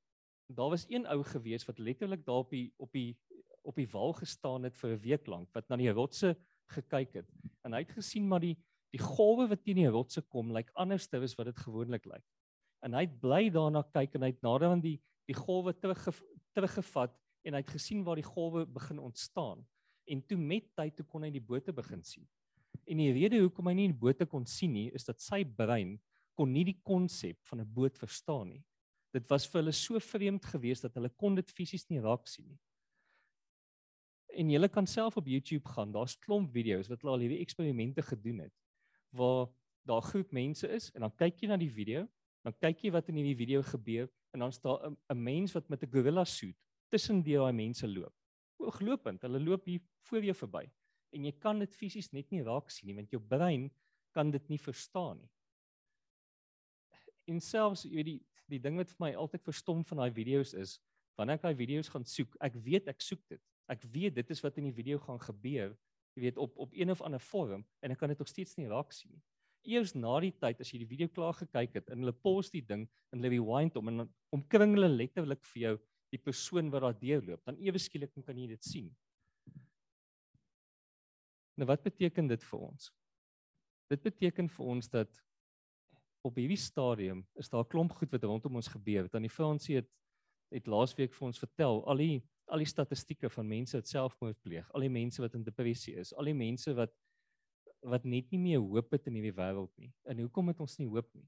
[0.46, 3.16] daar was een ou gewees wat letterlik daar op die op die
[3.66, 6.36] op die wal gestaan het vir 'n week lank wat na die rotse
[6.70, 7.28] gekyk het.
[7.64, 8.56] En hy het gesien maar die
[8.94, 12.06] die golwe wat teen die rotse kom lyk like anders te as wat dit gewoonlik
[12.06, 12.24] lyk.
[12.82, 16.22] En hy het bly daarna kyk en hy het nader aan die die golwe terug
[16.54, 19.66] teruggevat en hy het gesien waar die golwe begin ontstaan
[20.06, 22.26] en toe met tyd toe kon hy die bote begin sien.
[22.86, 25.96] En die rede hoekom hy nie die bote kon sien nie is dat sy brein
[26.38, 28.64] kon nie die konsep van 'n boot verstaan nie.
[29.16, 32.48] Dit was vir hulle so vreemd geweest dat hulle kon dit fisies nie raak sien
[32.50, 32.58] nie.
[34.36, 38.04] En jy kan self op YouTube gaan, daar's klomp video's wat hulle al hierdie eksperimente
[38.04, 38.54] gedoen het
[39.16, 39.46] waar
[39.88, 42.02] daar groep mense is en dan kyk jy na die video,
[42.44, 45.82] dan kyk jy wat in hierdie video gebeur en dan staan 'n mens wat met
[45.82, 46.56] 'n gorilla suit
[46.90, 48.12] tussen die daai mense loop.
[48.58, 50.66] Ooglopend, hulle loop hier voor jou verby
[51.12, 53.70] en jy kan dit fisies net nie raak sien nie want jou brein
[54.12, 55.30] kan dit nie verstaan nie.
[57.26, 60.54] En selfs jy weet die die ding wat vir my altyd verstom van daai video's
[60.54, 60.78] is
[61.16, 63.40] wanneer ek daai video's gaan soek, ek weet ek soek dit.
[63.72, 65.72] Ek weet dit is wat in die video gaan gebeur,
[66.14, 68.68] jy weet op op een of ander vorm en ek kan dit nog steeds nie
[68.70, 69.24] raak sien nie
[69.66, 72.62] eers na die tyd as jy die video klaar gekyk het en hulle pos die
[72.64, 75.74] ding en hulle rewind hom en omkring hulle letterlik vir jou
[76.14, 78.90] die persoon wat daar deurloop, dan ewe skielik kan jy dit sien.
[81.58, 82.90] Nou wat beteken dit vir ons?
[83.90, 85.22] Dit beteken vir ons dat
[86.26, 89.08] op hierdie stadium is daar 'n klomp goed wat rondom ons gebeur.
[89.12, 89.90] Want die Fransie het
[90.54, 94.68] het laasweek vir ons vertel al die al die statistieke van mense wat selfmoord pleeg,
[94.70, 96.92] al die mense wat in depressie is, al die mense wat
[97.86, 99.92] wat net nie meer hoop het in hierdie wêreld nie.
[100.04, 101.26] En hoekom het ons nie hoop nie?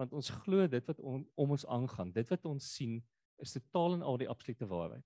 [0.00, 2.98] Want ons glo dit wat on, om ons aangaan, dit wat ons sien
[3.40, 5.04] is totaal en al die absolute waarheid.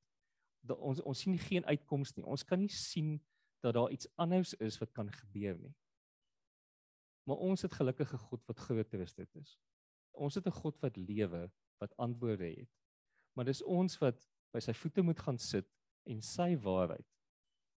[0.66, 2.24] Dat ons ons sien geen uitkoms nie.
[2.24, 3.20] Ons kan nie sien
[3.62, 5.74] dat daar iets anders is wat kan gebeur nie.
[7.28, 9.58] Maar ons het gelukkige God wat groter is dit is.
[10.10, 12.70] Ons het 'n God wat lewe, wat antwoorde het.
[13.32, 15.68] Maar dis ons wat by sy voete moet gaan sit
[16.04, 17.06] en sy waarheid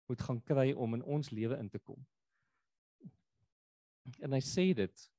[0.07, 2.07] moet gaan kry om in ons lewe in te kom.
[4.19, 5.11] En hy sê dit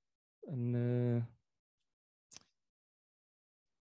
[0.52, 1.22] in uh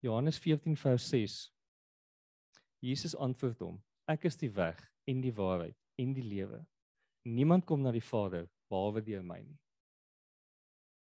[0.05, 1.35] Johannes 14 vers 6.
[2.85, 6.61] Jesus antwoord hom: Ek is die weg en die waarheid en die lewe.
[7.25, 9.57] Niemand kom na die Vader behalwe deur my nie.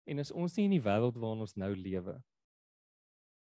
[0.07, 2.17] En as ons nie in die wêreld waarin ons nou lewe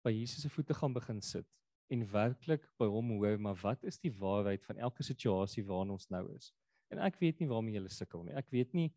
[0.04, 1.48] by Jesus se voete gaan begin sit
[1.92, 6.10] en werklik by hom hoor maar wat is die waarheid van elke situasie waarin ons
[6.12, 6.52] nou is.
[6.92, 8.36] En ek weet nie waarmee jy sukkel nie.
[8.36, 8.90] Ek weet nie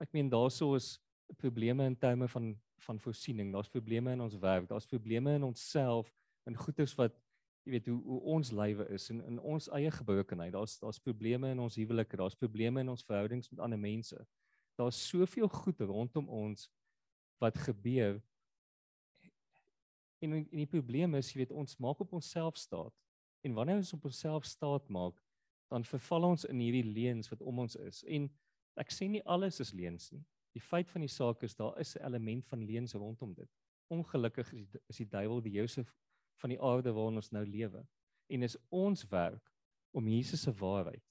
[0.00, 0.96] ek meen daarso is
[1.38, 6.08] probleme in terme van van voorsiening, daar's probleme in ons werk, daar's probleme in onsself
[6.48, 7.12] en goeders wat
[7.66, 10.54] jy weet hoe hoe ons lywe is en in ons eie gebrokenheid.
[10.56, 14.16] Daar's daar's probleme in ons huwelike, daar's probleme in ons verhoudings met ander mense.
[14.80, 16.70] Daar's soveel goed rondom ons
[17.40, 18.20] wat gebeur.
[20.20, 22.94] En en die probleem is, jy weet, ons maak op onsself staat.
[23.40, 25.16] En wanneer ons op onsself staat maak,
[25.72, 28.02] dan verval ons in hierdie leuns wat om ons is.
[28.04, 28.26] En
[28.80, 30.22] ek sê nie alles is leuns nie.
[30.56, 33.48] Die feit van die saak is daar is 'n element van leuns rondom dit.
[33.88, 35.94] Ongelukkig is die, is die duiwel die Josef
[36.40, 37.86] van die aarde waarin ons nou lewe.
[38.28, 39.52] En is ons werk
[39.90, 41.04] om Jesus se waarheid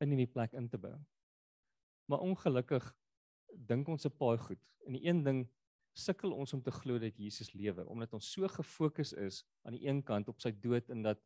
[0.00, 1.06] in hierdie plek in te bring.
[2.06, 2.94] Maar ongelukkig
[3.52, 4.60] dink ons 'n paar goed.
[4.86, 5.48] En die een ding
[5.96, 9.86] sukkel ons om te glo dat Jesus lewe omdat ons so gefokus is aan die
[9.86, 11.22] een kant op sy dood en dat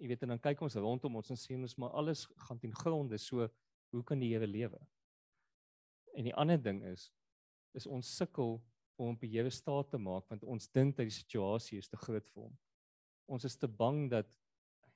[0.00, 2.74] jy weet en dan kyk ons rondom ons en sien ons maar alles gaan ten
[2.74, 3.48] gronde so
[3.94, 4.80] hoe kan die Here lewe?
[6.16, 7.10] En die ander ding is
[7.76, 8.56] is ons sukkel
[8.96, 12.00] om op die Here staat te maak want ons dink dat die situasie is te
[12.00, 12.54] groot vir hom.
[13.28, 14.28] Ons is te bang dat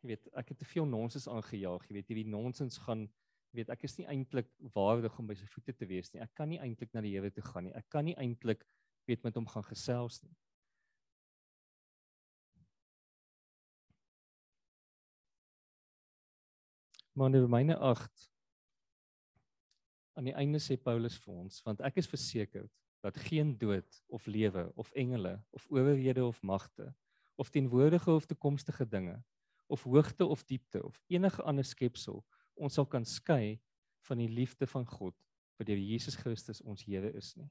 [0.00, 3.04] jy weet ek het te veel nonsens aangejaag, jy weet hierdie nonsens gaan
[3.56, 6.22] weet ek is nie eintlik waardig om by sy voete te wees nie.
[6.22, 7.74] Ek kan nie eintlik na die Here toe gaan nie.
[7.74, 8.62] Ek kan nie eintlik
[9.08, 10.34] weet met hom gaan gesels nie.
[17.18, 18.28] Maar in Romeine 8
[20.14, 24.26] aan die einde sê Paulus vir ons, want ek is versekerd dat geen dood of
[24.26, 26.90] lewe of engele of owerhede of magte
[27.40, 29.16] of teenwoordige of toekomstige dinge
[29.66, 32.24] of hoogte of diepte of enige ander skepsel
[32.60, 33.58] ons sal kan skei
[34.08, 35.16] van die liefde van God
[35.58, 37.48] wat deur Jesus Christus ons Here is nie.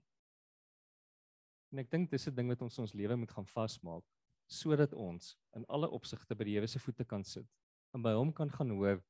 [1.73, 4.05] En ek dink dis 'n ding wat ons ons lewe moet gaan vasmaak
[4.49, 7.45] sodat ons in alle opsigte by die Here se voete kan sit
[7.93, 9.01] en by hom kan gaan hoor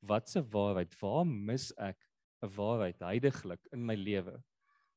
[0.00, 1.98] wat se waarheid, waar mis ek
[2.42, 4.42] 'n waarheid heidaglik in my lewe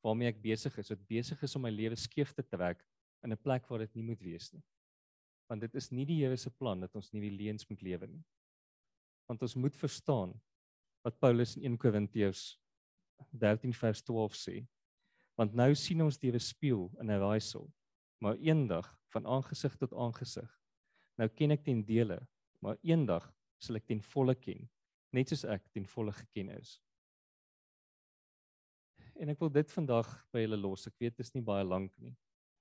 [0.02, 2.82] waarmee ek besig is, wat besig is om my lewe skeef te trek
[3.24, 4.62] in 'n plek waar dit nie moet wees nie.
[5.48, 8.06] Want dit is nie die Here se plan dat ons nie die leuns moet lewe
[8.06, 8.24] nie.
[9.28, 10.40] Want ons moet verstaan
[11.02, 12.60] wat Paulus in 1 Korintiërs
[13.30, 14.56] 13 vers 12 sê.
[15.38, 17.70] Want nou sien ons deur 'n spieël in 'n raaisel,
[18.20, 20.50] maar eendag van aangesig tot aangesig.
[21.16, 22.28] Nou ken ek ten dele,
[22.60, 24.68] maar eendag sal ek ten volle ken,
[25.12, 26.80] net soos ek ten volle geken is.
[29.20, 30.86] En ek wil dit vandag by julle los.
[30.86, 32.16] Ek weet dit is nie baie lank nie,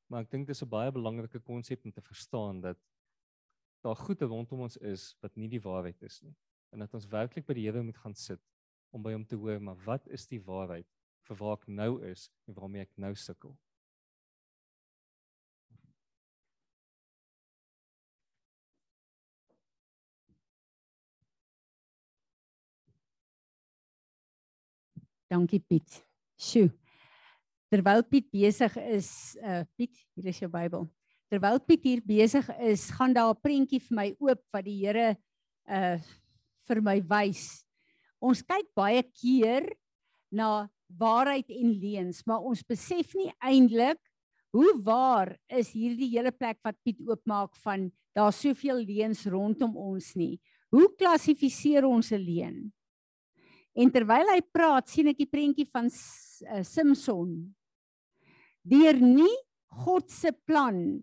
[0.10, 2.78] maar ek dink dit is 'n baie belangrike konsep om te verstaan dat
[3.82, 6.36] daar goed rondom ons is wat nie die waarheid is nie.
[6.70, 8.42] En dat ons werklik by die Here moet gaan sit
[8.94, 10.88] om by hom te hoor, maar wat is die waarheid
[11.30, 13.56] vir waar ek nou is en waarmee ek nou sukkel?
[25.30, 26.00] Dankie Piet.
[26.42, 26.72] Sjoe.
[27.70, 29.10] Terwyl Piet besig is,
[29.46, 30.88] uh Piet, hier is jou Bybel.
[31.30, 35.18] Terwyl Piet hier besig is, gaan daar 'n prentjie vir my oop wat die Here
[35.70, 36.02] uh
[36.70, 37.64] vir my wys.
[38.22, 39.66] Ons kyk baie keer
[40.32, 44.00] na waarheid en leuns, maar ons besef nie eintlik
[44.56, 50.16] hoe waar is hierdie hele plek wat Piet oopmaak van daar soveel leuns rondom ons
[50.18, 50.40] nie.
[50.74, 52.74] Hoe klassifiseer ons 'n leuen?
[53.76, 57.56] En terwyl hy praat, sien ek die prentjie van uh, Samson.
[58.66, 59.36] Deur nie
[59.86, 61.00] God se plan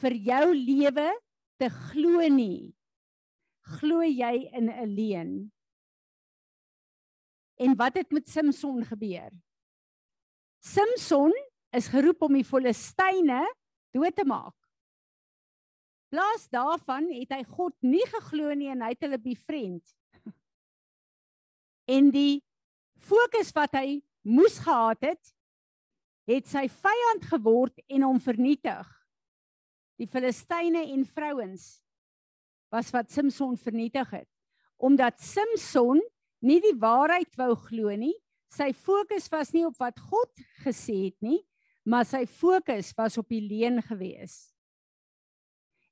[0.00, 1.10] vir jou lewe
[1.58, 2.72] te glo nie,
[3.66, 5.52] glo jy in 'n leuen.
[7.56, 9.30] En wat het met Samson gebeur?
[10.60, 11.32] Samson
[11.70, 13.42] is geroep om die Filistyne
[13.90, 14.54] dood te maak.
[16.08, 19.94] Plaas daarvan het hy God nie geglo nie en hy het hulle bevriend
[21.96, 22.44] en die
[22.96, 25.32] fokus wat hy moes gehad het
[26.26, 28.86] het sy vyand geword en hom vernietig.
[29.96, 31.85] Die Filistyne en vrouens
[32.76, 34.28] was wat Samson vernietig het
[34.76, 36.02] omdat Samson
[36.44, 38.14] nie die waarheid wou glo nie.
[38.52, 41.40] Sy fokus was nie op wat God gesê het nie,
[41.88, 44.52] maar sy fokus was op die leuen gewees.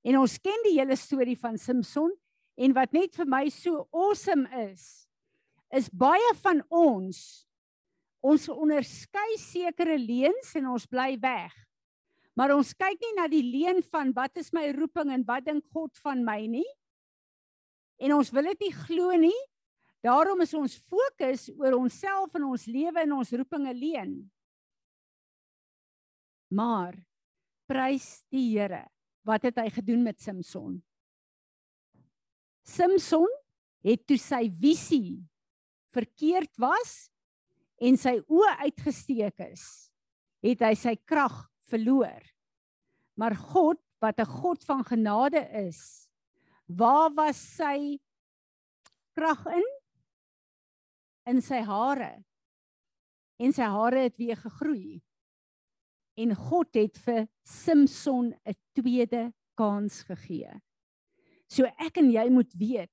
[0.04, 2.12] En ons ken die hele storie van Samson
[2.60, 5.06] en wat net vir my so awesome is,
[5.74, 7.44] is baie van ons
[8.24, 11.52] ons onderskei sekere leuns en ons bly weg.
[12.34, 15.66] Maar ons kyk nie na die leuen van wat is my roeping en wat dink
[15.74, 16.66] God van my nie.
[18.02, 19.40] En ons wil dit nie glo nie.
[20.04, 24.16] Daarom is ons fokus oor onsself en ons lewe en ons roeping alleen.
[26.52, 26.98] Maar
[27.70, 28.82] prys die Here.
[29.24, 30.76] Wat het hy gedoen met Samson?
[32.64, 33.30] Samson
[33.84, 35.22] het toe sy visie
[35.94, 37.06] verkeerd was
[37.80, 39.64] en sy oë uitgesteek is,
[40.44, 42.22] het hy sy krag verloor.
[43.14, 46.04] Maar God, wat 'n God van genade is,
[46.66, 48.00] Waar was sy
[49.12, 49.66] krag in?
[51.28, 52.24] In sy hare.
[53.40, 55.02] En sy hare het weer gegroei.
[56.16, 60.60] En God het vir Samson 'n tweede kans gegee.
[61.48, 62.90] So ek en jy moet weet,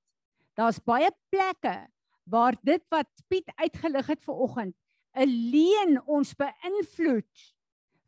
[0.54, 1.88] daar's baie plekke
[2.24, 4.76] waar dit wat Piet uitgelig het vir oggend,
[5.16, 7.54] 'n leen ons beïnvloed.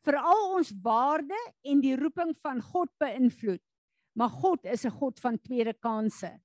[0.04, 3.62] Veral ons waarde en die roeping van God beïnvloed.
[4.14, 6.40] Maar God is 'n God van tweede kansse.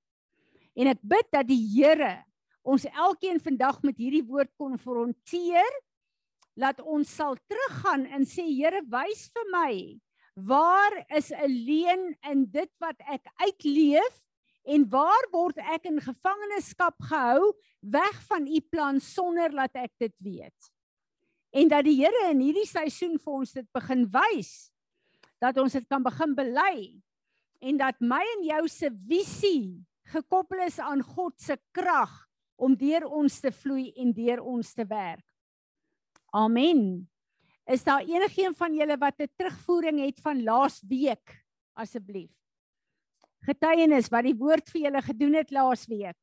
[0.75, 2.23] En ek bid dat die Here
[2.63, 5.73] ons elkeen vandag met hierdie woord konfronteer
[6.55, 9.99] laat ons sal teruggaan en sê Here wys vir my
[10.35, 14.23] waar is 'n leen in dit wat ek uitleef
[14.63, 20.15] en waar word ek in gevangenskap gehou weg van u plan sonder dat ek dit
[20.17, 20.71] weet.
[21.49, 24.69] En dat die Here in hierdie seisoen vir ons dit begin wys
[25.39, 26.75] dat ons dit kan begin bely
[27.63, 29.79] en dat my en jou se visie
[30.11, 32.11] gekoppel is aan God se krag
[32.59, 35.23] om deur ons te vloei en deur ons te werk.
[36.35, 37.07] Amen.
[37.69, 42.31] Is daar enigiemand van julle wat 'n terugvoering het van laas week asseblief?
[43.45, 46.17] Getuienis wat die woord vir julle gedoen het laas week.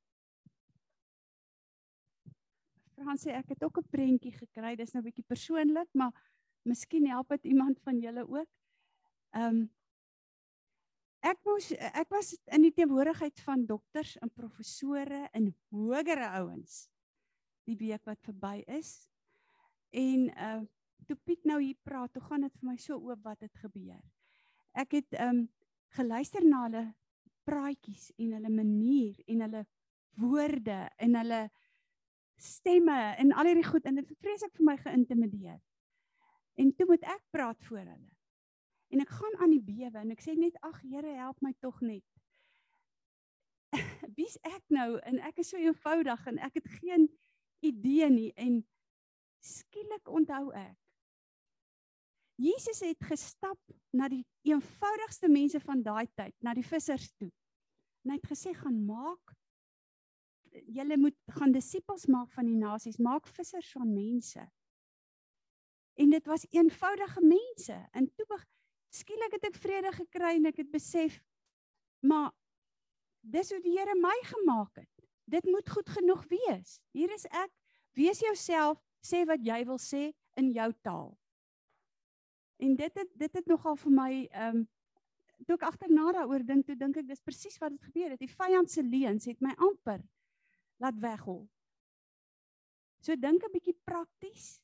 [2.96, 4.74] Fransie, ek het ook 'n prentjie gekry.
[4.76, 6.12] Dis nou 'n bietjie persoonlik, maar
[6.64, 8.48] miskien help dit iemand van julle ook.
[9.30, 9.70] Ehm um,
[11.20, 16.88] ek moes ek was in die teenwoordigheid van dokters en professore en hogere ouens
[17.64, 19.08] die week wat verby is.
[19.90, 20.62] En uh
[21.06, 24.02] toe Piet nou hier praat, toe gaan dit vir my so oop wat het gebeur.
[24.74, 25.48] Ek het um
[25.94, 26.94] geluister na hulle
[27.44, 29.66] praatjies en hulle manier en hulle
[30.18, 31.40] woorde en hulle
[32.36, 35.58] stemme en al hierdie goed en dit het vreeslik vir my geïntimideer.
[36.56, 38.12] En toe moet ek praat voor hulle.
[38.94, 41.80] En ek gaan aan die bewe en ek sê net ag Here help my tog
[41.84, 42.04] net.
[44.16, 47.08] Wie's ek nou en ek is so eenvoudig en ek het geen
[47.66, 48.60] idee nie en
[49.42, 50.76] skielik onthou ek
[52.36, 53.58] Jesus het gestap
[53.96, 57.30] na die eenvoudigste mense van daai tyd, na die vissers toe.
[58.04, 59.32] En hy het gesê gaan maak
[60.66, 64.44] julle moet gaan disippels maak van die nasies, maak vissers van mense.
[65.96, 67.76] En dit was eenvoudige mense.
[67.92, 68.40] En toe
[68.92, 71.20] skielik het ek vrede gekry en ek het besef
[72.06, 72.32] maar
[73.20, 75.08] dis hoe die Here my gemaak het.
[75.26, 76.78] Dit moet goed genoeg wees.
[76.94, 77.50] Hier is ek.
[77.98, 81.14] Wees jouself, sê wat jy wil sê in jou taal.
[82.62, 84.66] En dit het dit het nogal vir my ehm um,
[85.46, 88.20] toe ek agterna daaroor dink, toe dink ek dis presies wat het gebeur het.
[88.22, 90.00] Die vyand se leuns het my amper
[90.82, 91.46] laat weghol.
[93.00, 94.60] So dink 'n bietjie prakties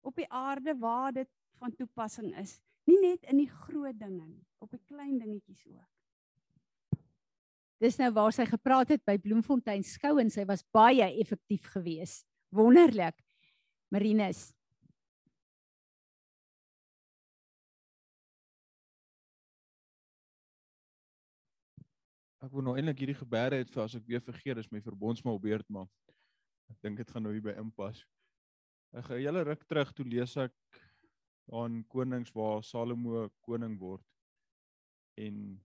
[0.00, 2.60] op die aarde waar dit van toepassing is.
[2.84, 5.90] Nie net in die groot dinge nie, op die klein dingetjies ook.
[7.78, 12.24] Dis nou waar sy gepraat het by Bloemfontein skou en sy was baie effektief geweest.
[12.48, 13.18] Wonderlik.
[13.92, 14.55] Marinus.
[22.46, 25.40] Ek wou nou eintlik hierdie gebeure het vir as ek weer vergeet is my verbondsmaal
[25.42, 25.88] beurt maar
[26.70, 28.04] ek dink dit gaan nou hier by inpas.
[28.94, 30.54] Ek 'n hele ruk terug toe lees ek
[31.50, 34.06] aan konings waar Salomo koning word.
[35.18, 35.58] En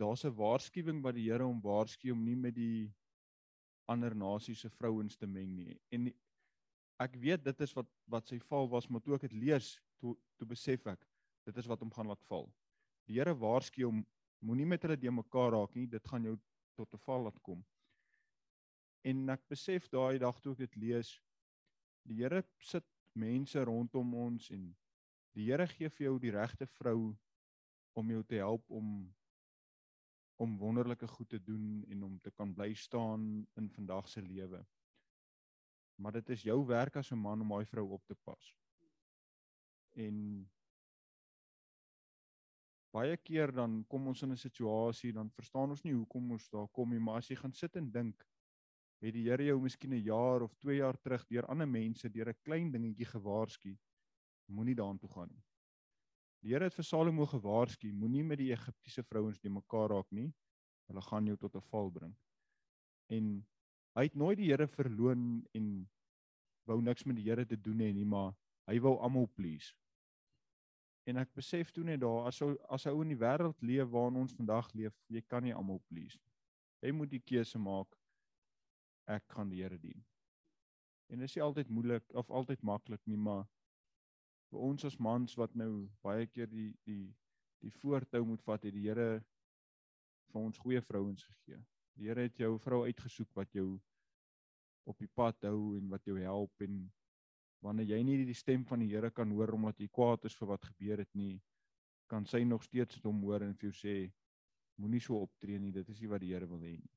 [0.00, 2.90] daar's 'n waarskuwing wat die Here hom waarsku om nie met die
[3.86, 5.80] ander nasies se vrouens te meng nie.
[5.92, 6.08] En
[7.00, 10.16] ek weet dit is wat wat sy val was, maar toe ek dit lees, toe
[10.38, 11.04] toe besef ek
[11.44, 12.48] dit is wat hom gaan laat val.
[13.06, 14.06] Die Here waarsku hom
[14.38, 16.36] moenie met hulle de mekaar raak nie, dit gaan jou
[16.74, 17.64] tot 'n val laat kom.
[19.04, 21.20] En ek besef daai dag toe ek dit lees,
[22.02, 24.76] die Here sit mense rondom ons en
[25.34, 27.16] die Here gee vir jou die regte vrou
[27.98, 29.14] om jou te help om
[30.38, 34.60] om wonderlike goed te doen en om te kan bly staan in vandag se lewe.
[35.98, 38.54] Maar dit is jou werk as 'n man om daai vrou op te pas.
[39.96, 40.48] En
[42.94, 46.68] baie keer dan kom ons in 'n situasie dan verstaan ons nie hoekom ons daar
[46.68, 48.24] kom nie, maar as jy gaan sit en dink
[49.00, 52.28] het die Here jou miskien 'n jaar of 2 jaar terug deur ander mense deur
[52.28, 53.76] 'n klein dingetjie gewaarsku.
[54.50, 55.44] Moenie daartoe gaan nie.
[56.42, 60.32] Die Here het vir Salomo gewaarsku, moenie met die Egiptiese vrouens die mekaar raak nie.
[60.88, 62.16] Hulle gaan jou tot 'n val bring.
[63.10, 63.46] En
[63.96, 65.88] hy het nooit die Here verloon en
[66.66, 68.34] wou niks met die Here te doen hê nie, maar
[68.66, 69.74] hy wou almal please.
[71.08, 74.20] En ek besef toe net daar as as 'n ou in die wêreld leef waarin
[74.22, 76.34] ons vandag leef, jy kan nie almal please nie.
[76.82, 77.96] Jy moet die keuse maak
[79.06, 80.04] ek gaan die Here dien.
[81.08, 83.46] En dit is nie altyd moeilik of altyd maklik nie, maar
[84.50, 87.14] vir ons as mans wat nou baie keer die die
[87.64, 89.24] die voortou moet vat, het die Here
[90.32, 91.58] vir ons goeie vrouens gegee.
[91.96, 93.80] Die Here het jou vrou uitgesoek wat jou
[94.88, 96.84] op die pad hou en wat jou help en
[97.64, 100.48] wanneer jy nie die stem van die Here kan hoor omdat jy kwaad is vir
[100.52, 101.40] wat gebeur het nie,
[102.08, 103.96] kan sy nog steeds hom hoor en vir jou sê
[104.78, 106.92] moenie so optree nie, dit is nie wat die Here wil hê nie.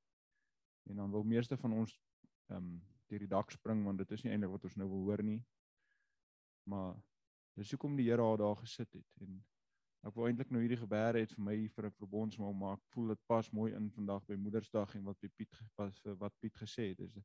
[0.89, 1.97] En dan wil meeste van ons
[2.51, 2.82] ehm um,
[3.12, 5.41] deur die dak spring want dit is nie eintlik wat ons nou wil hoor nie.
[6.72, 6.93] Maar
[7.59, 9.41] dis hoekom die Here haar daar gesit het en
[10.07, 12.82] ek wou eintlik nou hierdie gebeure het vir my vir 'n verbondsmaal maak.
[12.93, 16.88] Voel dit pas mooi in vandag by Moedersdag en wat Piet was wat Piet gesê
[16.89, 16.97] het.
[16.97, 17.18] Dis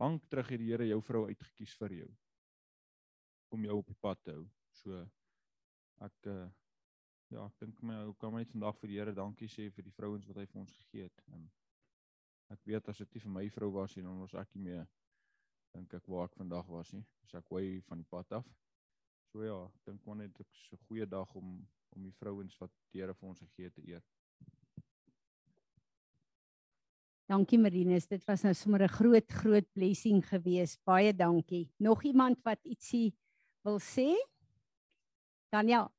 [0.00, 2.10] lank terug het die Here jou vrou uitgekies vir jou
[3.54, 4.44] om jou op die pad te hou.
[4.82, 5.00] So
[6.04, 6.48] ek uh,
[7.32, 9.86] ja, ek dink my ou kan my net vandag vir die Here dankie sê vir
[9.86, 11.24] die vrouens wat hy vir ons gegee het.
[11.32, 11.46] En
[12.52, 14.84] ek weet as dit nie vir my vrou was nie, dan was ek nie meer
[15.76, 17.04] dink ek waar ek vandag was nie.
[17.28, 18.46] So ek wy van die pad af.
[19.32, 21.58] So ja, ek dink maar net ek so 'n goeie dag om
[21.96, 24.02] om die vrouens wat die Here vir ons gegee het te eer.
[27.26, 30.78] Dankie Marinus, dit was nou sommer 'n groot groot blessing geweest.
[30.84, 31.68] Baie dankie.
[31.78, 33.14] Nog iemand wat ietsie
[33.64, 34.14] wil sê?
[35.50, 35.90] Daniel.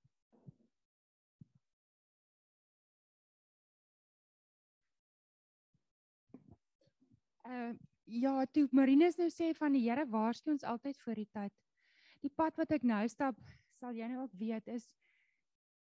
[7.44, 7.74] Uh
[8.06, 11.54] ja, toe Marinus nou sê van die Here waarsku ons altyd voor die tyd.
[12.22, 13.36] Die pad wat ek nou stap,
[13.80, 14.88] sal jy nou ook weet is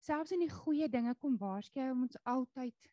[0.05, 2.91] selfs in die goeie dinge kom waarsku hy ons altyd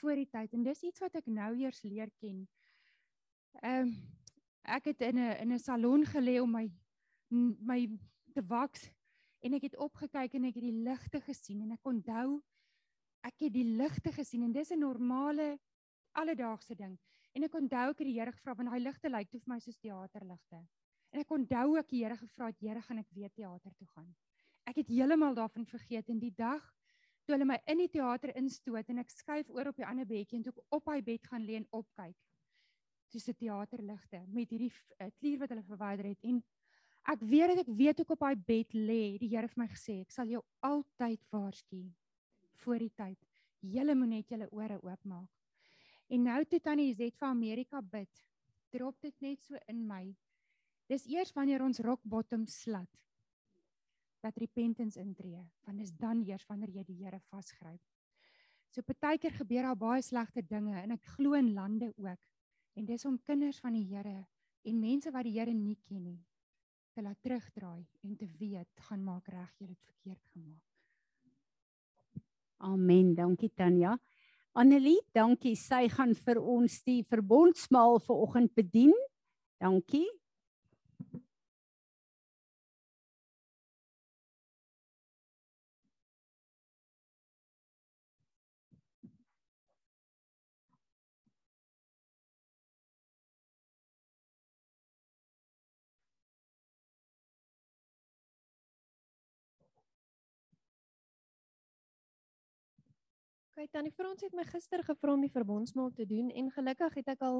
[0.00, 2.44] voor die tyd en dis iets wat ek nou eers leer ken.
[3.62, 3.94] Ehm um,
[4.64, 6.70] ek het in 'n in 'n salon gelê om my
[7.60, 7.98] my
[8.32, 8.90] te waks
[9.40, 12.42] en ek het opgekyk en ek het die ligte gesien en ek onthou
[13.24, 15.58] ek het die ligte gesien en dis 'n normale
[16.12, 16.98] alledaagse ding.
[17.34, 19.58] En ek onthou ek het die Here gevra want daai ligte lyk toe vir my
[19.60, 20.60] soos teaterligte.
[21.10, 24.14] En ek onthou ek die Here gevra het, Here, gaan ek weer teater toe gaan?
[24.66, 26.62] Ek het heeltemal daarvan vergeet en die dag
[27.24, 30.38] toe hulle my in die teater instoot en ek skuif oor op die ander bedjie
[30.38, 32.16] en toe ek op hy bed gaan lê en opkyk.
[33.14, 36.42] Dis die teaterligte met hierdie uh, klier wat hulle verwyder het en
[37.12, 39.02] ek weet dat ek weet ek op hy bed lê.
[39.20, 41.82] Die Here het my gesê, ek sal jou altyd waarsku
[42.64, 43.20] voor die tyd.
[43.64, 45.30] Julle moet net julle ore oopmaak.
[46.12, 48.24] En nou toe tannie Z vir Amerika bid,
[48.72, 50.04] drop dit net so in my.
[50.90, 52.90] Dis eers wanneer ons rock bottom slat
[54.24, 57.80] dat repentance intree, want dis dan eers wanneer jy die Here vasgryp.
[58.72, 62.22] So partykeer gebeur daar baie slegte dinge en ek glo in lande ook.
[62.74, 64.24] En dis om kinders van die Here
[64.64, 66.22] en mense wat die Here nie ken nie
[66.94, 70.62] te laat terugdraai en te weet gaan maak reg jy het verkeerd gemaak.
[72.64, 73.14] Amen.
[73.14, 73.96] Dankie Tanya.
[74.54, 75.56] Annelie, dankie.
[75.58, 78.94] Sy gaan vir ons die verbondsmaal vanoggend bedien.
[79.60, 80.06] Dankie.
[103.54, 106.96] Kyk tannie vir ons het my gister gevra om die verbondsmaal te doen en gelukkig
[106.98, 107.36] het ek al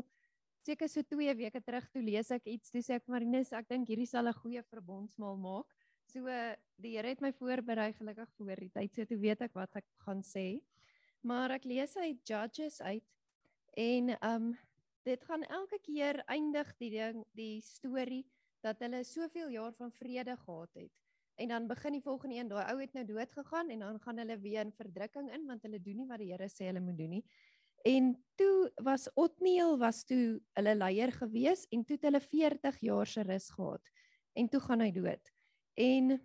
[0.62, 3.90] seker so 2 weke terug toe lees ek iets toe sê ek Marinus ek dink
[3.90, 5.66] hierdie sal 'n goeie verbondsmaal maak.
[6.06, 6.30] So
[6.78, 9.86] die Here het my voorberei gelukkig voor die tyd so toe weet ek wat ek
[10.06, 10.62] gaan sê.
[11.22, 13.10] Maar ek lees uit Judges uit
[13.74, 14.56] en um
[15.02, 18.24] dit gaan elke keer eindig die ding die storie
[18.62, 21.03] dat hulle soveel jaar van vrede gehad het
[21.34, 24.18] en dan begin die volgende een daai ou het nou dood gegaan en dan gaan
[24.18, 26.98] hulle weer in verdrukking in want hulle doen nie wat die Here sê hulle moet
[26.98, 27.24] doen nie.
[27.84, 33.06] En toe was Otniel was toe hulle leier gewees en toe het hulle 40 jaar
[33.06, 33.90] se rus gehad.
[34.32, 35.32] En toe gaan hy dood.
[35.74, 36.20] En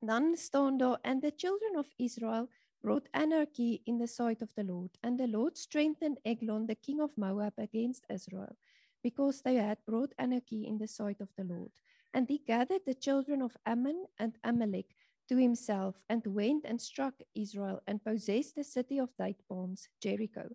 [0.00, 2.48] dan staan daar and the children of Israel
[2.80, 7.00] brought anarchy in the sight of the Lord and the Lord strengthened Eglon the king
[7.00, 8.56] of Moab against Israel
[9.00, 11.72] because they had brought anarchy in the sight of the Lord.
[12.14, 14.94] And he gathered the children of Ammon and Amalek
[15.28, 20.48] to himself and went and struck Israel and possessed the city of date palms, Jericho.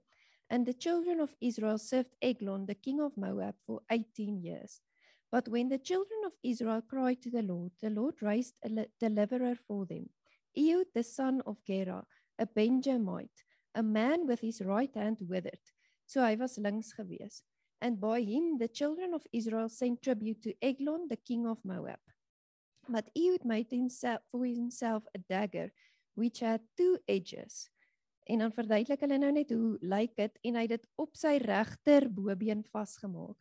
[0.49, 4.81] And the children of Israel served Eglon, the king of Moab, for 18 years.
[5.31, 9.55] But when the children of Israel cried to the Lord, the Lord raised a deliverer
[9.67, 10.09] for them,
[10.57, 12.03] Ehud the son of Gera,
[12.39, 13.43] a Benjamite,
[13.75, 15.59] a man with his right hand withered.
[16.07, 17.43] So hy was links gewees.
[17.81, 21.99] And by him the children of Israel sent tribute to Eglon, the king of Moab.
[22.87, 25.71] But Ehud made himself, for himself a dagger
[26.15, 27.69] which had two edges.
[28.29, 31.37] En dan verduidelik hulle nou net hoe lyk dit en hy het dit op sy
[31.41, 33.37] regter bobeen vasgemaak.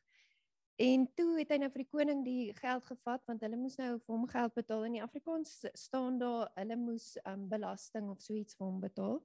[0.78, 3.96] En toe het hy nou vir die koning die geld gevat want hulle moes nou
[3.98, 4.84] vir hom geld betaal.
[4.86, 9.18] In die Afrikaans staan daar hulle moes um, belasting of so iets vir hom betaal.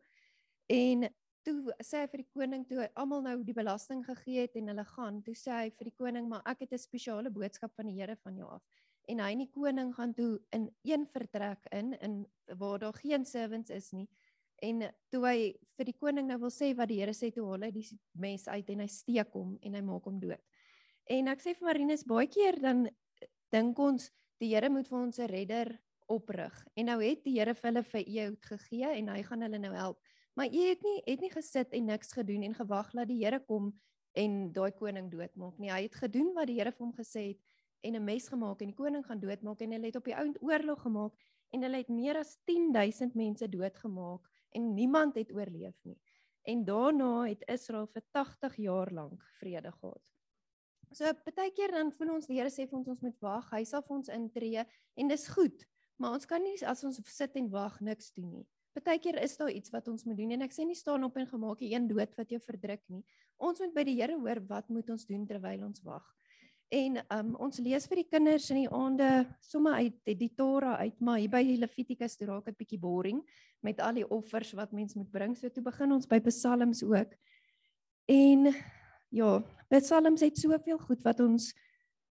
[0.73, 1.05] En
[1.43, 4.71] toe sê hy vir die koning toe hy almal nou die belasting gegee het en
[4.71, 7.85] hulle gaan, toe sê hy vir die koning, maar ek het 'n spesiale boodskap van
[7.87, 8.63] die Here van jou af.
[9.09, 12.25] En hy en die koning gaan toe in een vertrek in in
[12.57, 14.07] waar daar geen servants is nie.
[14.61, 17.63] En toe hy vir die koning nou wil sê wat die Here sê toe haal
[17.67, 20.39] hy die mes uit en hy steek hom en hy maak hom dood.
[21.11, 22.87] En ek sê vir Marinus baie keer dan
[23.51, 26.53] dink ons die Here moet vir ons 'n redder oprig.
[26.75, 29.73] En nou het die Here vir hulle vir Ehud gegee en hy gaan hulle nou
[29.73, 29.99] help.
[30.33, 33.39] Maar jy het nie het nie gesit en niks gedoen en gewag dat die Here
[33.39, 33.73] kom
[34.17, 35.71] en daai koning doodmaak nie.
[35.71, 37.41] Hy het gedoen wat die Here vir hom gesê het
[37.83, 40.41] en 'n mes gemaak en die koning gaan doodmaak en hulle het op die ount
[40.41, 41.13] oorlog gemaak
[41.51, 45.99] en hulle het meer as 10000 mense doodgemaak en niemand het oorleef nie.
[46.43, 50.01] En daarna het Israel vir 80 jaar lank vrede gehad.
[50.91, 53.49] So baie keer dan voel ons die Here sê vir ons ons moet wag.
[53.51, 54.65] Hy sal vir ons intree
[54.95, 55.65] en dis goed.
[55.97, 58.47] Maar ons kan nie as ons sit en wag niks doen nie.
[58.73, 61.29] Partykeer is daar iets wat ons moet doen en ek sê nie staan op en
[61.29, 63.03] gemaak die een dood wat jou verdruk nie.
[63.37, 66.05] Ons moet by die Here hoor wat moet ons doen terwyl ons wag.
[66.73, 69.09] En um ons lees vir die kinders in die aande
[69.45, 73.19] somme uit die, die Torah uit, maar hier by Levitikus toe raak dit bietjie boring
[73.61, 75.35] met al die offers wat mens moet bring.
[75.37, 77.13] So toe begin ons by Psalms ook.
[78.09, 78.49] En
[79.13, 79.35] ja,
[79.69, 81.51] Psalms het soveel goed wat ons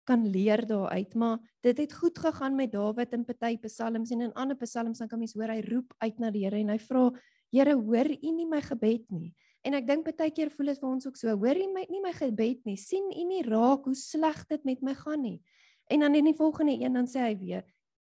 [0.08, 4.32] kan leer daaruit, maar dit het goed gegaan met Dawid in party psalms en in
[4.32, 7.10] ander psalms dan kan mens hoor hy roep uit na die Here en hy vra
[7.52, 9.34] Here, hoor U nie my gebed nie?
[9.62, 12.00] En ek dink baie keer voel dit vir ons ook so, hoor U my nie
[12.02, 12.78] my gebed nie?
[12.80, 15.38] sien U nie raak hoe sleg dit met my gaan nie?
[15.92, 17.66] En dan in die volgende een dan sê hy weer,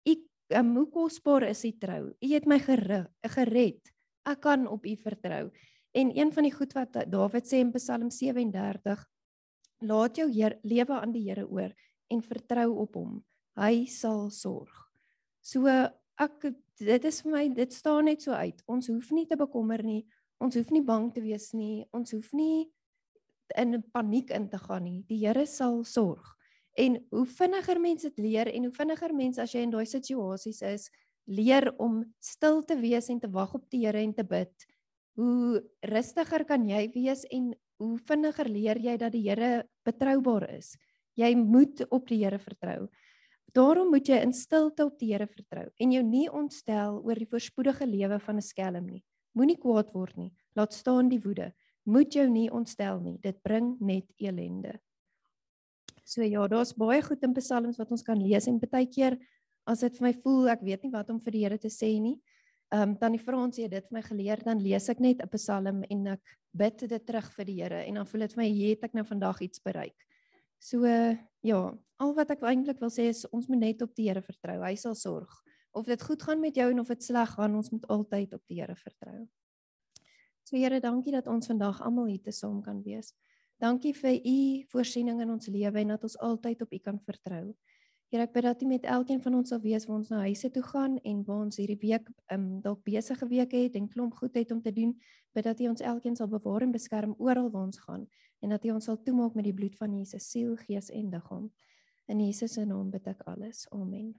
[0.07, 0.15] U
[0.57, 2.03] um, hoe kosbaar is U trou?
[2.11, 3.91] U het my gered.
[4.27, 5.51] Ek kan op U vertrou.
[5.95, 9.05] En een van die goed wat Dawid sê in Psalm 37
[9.85, 11.73] Laat jou Heer, lewe aan die Here oor
[12.09, 13.17] en vertrou op hom.
[13.57, 14.71] Hy sal sorg.
[15.41, 16.47] So ek
[16.81, 18.61] dit is vir my dit staan net so uit.
[18.65, 20.05] Ons hoef nie te bekommer nie.
[20.41, 21.85] Ons hoef nie bang te wees nie.
[21.93, 22.67] Ons hoef nie
[23.57, 25.03] in paniek in te gaan nie.
[25.09, 26.33] Die Here sal sorg.
[26.77, 30.61] En hoe vinniger mense dit leer en hoe vinniger mense as jy in daai situasies
[30.65, 30.89] is,
[31.25, 34.67] leer om stil te wees en te wag op die Here en te bid,
[35.17, 37.49] hoe rustiger kan jy wees en
[37.81, 40.75] hoe vinniger leer jy dat die Here betroubaar is.
[41.17, 42.87] Jy moet op die Here vertrou.
[43.53, 47.29] Daarom moet jy in stilte op die Here vertrou en jou nie ontstel oor die
[47.29, 49.03] voorspoedige lewe van 'n skelm nie.
[49.33, 50.33] Moenie kwaad word nie.
[50.55, 51.53] Laat staan die woede.
[51.85, 53.17] Moet jou nie ontstel nie.
[53.17, 54.79] Dit bring net elende.
[56.03, 59.17] So ja, daar's baie goed in psalms wat ons kan lees en baie keer
[59.67, 61.99] as dit vir my voel ek weet nie wat om vir die Here te sê
[61.99, 62.19] nie,
[62.69, 65.29] Ehm um, dan die Frans het dit vir my geleer dan lees ek net 'n
[65.31, 68.49] Psalm en ek bid dit terug vir die Here en dan voel dit vir my
[68.49, 69.95] hier het ek nou vandag iets bereik.
[70.59, 74.21] So ja, al wat ek eintlik wil sê is ons moet net op die Here
[74.21, 74.61] vertrou.
[74.65, 75.31] Hy sal sorg.
[75.71, 78.43] Of dit goed gaan met jou en of dit sleg gaan, ons moet altyd op
[78.47, 79.27] die Here vertrou.
[80.43, 83.13] So Here, dankie dat ons vandag almal hier te saam kan wees.
[83.59, 87.55] Dankie vir u voorsiening in ons lewe en dat ons altyd op u kan vertrou.
[88.07, 90.47] Here ek bid dat U met elkeen van ons sal wees waar ons na huise
[90.55, 94.37] toe gaan en waar ons hierdie week um dalk besige week het en klomp goed
[94.39, 94.93] het om te doen,
[95.35, 98.05] bid dat U ons elkeen sal bewaar en beskerm oral waar ons gaan
[98.39, 101.51] en dat U ons sal toemaak met die bloed van Jesus siel, gees en liggaam.
[102.07, 103.65] In Jesus se naam bid ek alles.
[103.75, 104.15] Amen.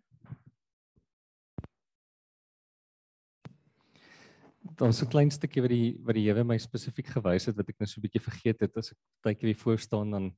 [4.76, 7.80] So 'n klein stukkie wat die wat die Here my spesifiek gewys het wat ek
[7.80, 10.36] nou so 'n bietjie vergeet het as ek baie keer voor staan dan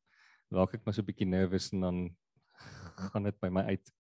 [0.50, 2.16] raak ek maar so 'n bietjie nervus en dan
[3.00, 3.92] gaan dit by my uit.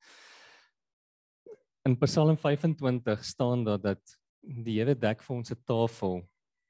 [1.87, 6.21] In Psalm 25 staan daar dat die Here dek vir ons 'n tafel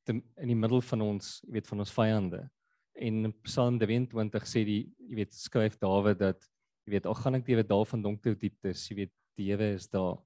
[0.05, 2.49] te, in die middel van ons, jy weet, van ons vyande.
[2.95, 6.45] En in Psalm 23 sê die, jy weet, skryf Dawid dat
[6.85, 9.73] jy weet, al gaan ek deur 'n dal van donker dieptes, jy weet, die Here
[9.73, 10.17] is daar.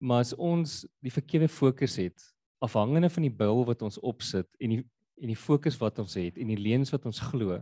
[0.00, 2.18] Maar as ons die verkeerde fokus het,
[2.62, 4.84] afhangende van die bil wat ons opsit en die
[5.22, 7.60] en die fokus wat ons het en die leuns wat ons glo,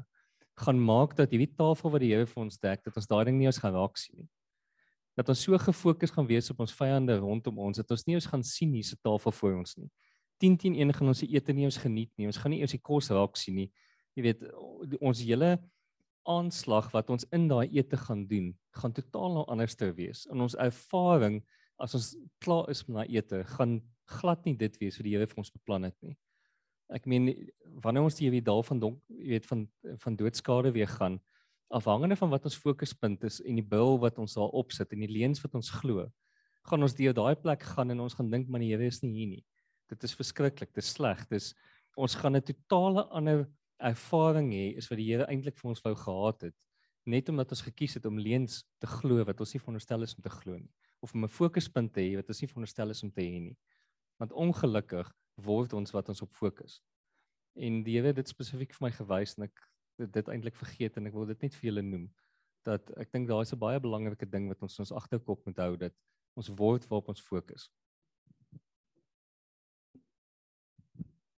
[0.60, 3.38] gaan maak dat hierdie tafel wat die Here vir ons dek, dat ons daai ding
[3.38, 4.28] nie ons gaan raak sien nie.
[5.18, 8.28] Dat ons so gefokus gaan wees op ons vyande rondom ons dat ons nie ons
[8.30, 9.90] gaan sien hierse tafel voor ons nie.
[10.40, 12.28] 10 teen 1 gaan ons die ete nie ons geniet nie.
[12.30, 13.68] Ons gaan nie eers die kos raak sien nie.
[14.16, 14.46] Jy weet
[15.00, 15.56] ons hele
[16.28, 20.26] aanslag wat ons in daai ete gaan doen, gaan totaal nou anders te wees.
[20.32, 21.40] In ons ervaring
[21.80, 23.80] as ons klaar is met daai ete, gaan
[24.20, 26.16] glad nie dit wees wat die Here vir ons beplan het nie
[26.90, 27.50] ek meen
[27.82, 29.68] wanneer ons hierdie dal van donk, jy weet van
[30.04, 31.20] van doodskade weer gaan
[31.70, 35.12] afhangende van wat ons fokuspunt is en die bil wat ons daar opsit en die
[35.12, 36.10] leuns wat ons glo
[36.68, 39.12] gaan ons deur daai plek gaan en ons gaan dink maar die Here is nie
[39.14, 39.44] hier nie.
[39.90, 41.22] Dit is verskriklik dit is sleg.
[41.30, 41.54] Dis
[41.96, 43.48] ons gaan 'n totale ander
[43.80, 46.54] ervaring hê is wat die Here eintlik vir ons wou gehad het
[47.06, 50.22] net omdat ons gekies het om leuns te glo wat ons nie veronderstel is om
[50.22, 50.70] te glo nie
[51.00, 53.56] of om 'n fokuspunt te hê wat ons nie veronderstel is om te hê nie.
[54.18, 55.10] Want ongelukkig
[55.44, 56.80] word ons wat ons op fokus.
[57.56, 59.64] En die Here het dit spesifiek vir my gewys en ek
[60.00, 62.08] het dit eintlik vergeet en ek wil dit net vir julle noem
[62.64, 65.76] dat ek dink daar is 'n baie belangrike ding wat ons ons agterkop moet hou
[65.76, 65.94] dat
[66.36, 67.70] ons word waarop ons fokus.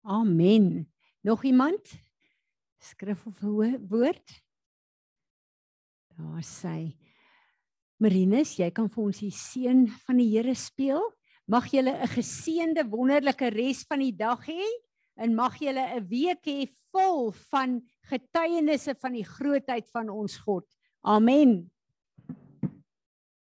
[0.02, 0.90] Amen.
[1.22, 1.92] Nog iemand?
[2.78, 4.42] Skrif of wo- woord?
[6.16, 6.96] Daar sê
[8.00, 11.02] Marinus, jy kan vir ons die seën van die Here speel.
[11.50, 14.66] Mag julle 'n geseënde wonderlike res van die dag hê
[15.18, 20.66] en mag julle 'n week hê vol van getuienisse van die grootheid van ons God.
[21.02, 21.66] Amen.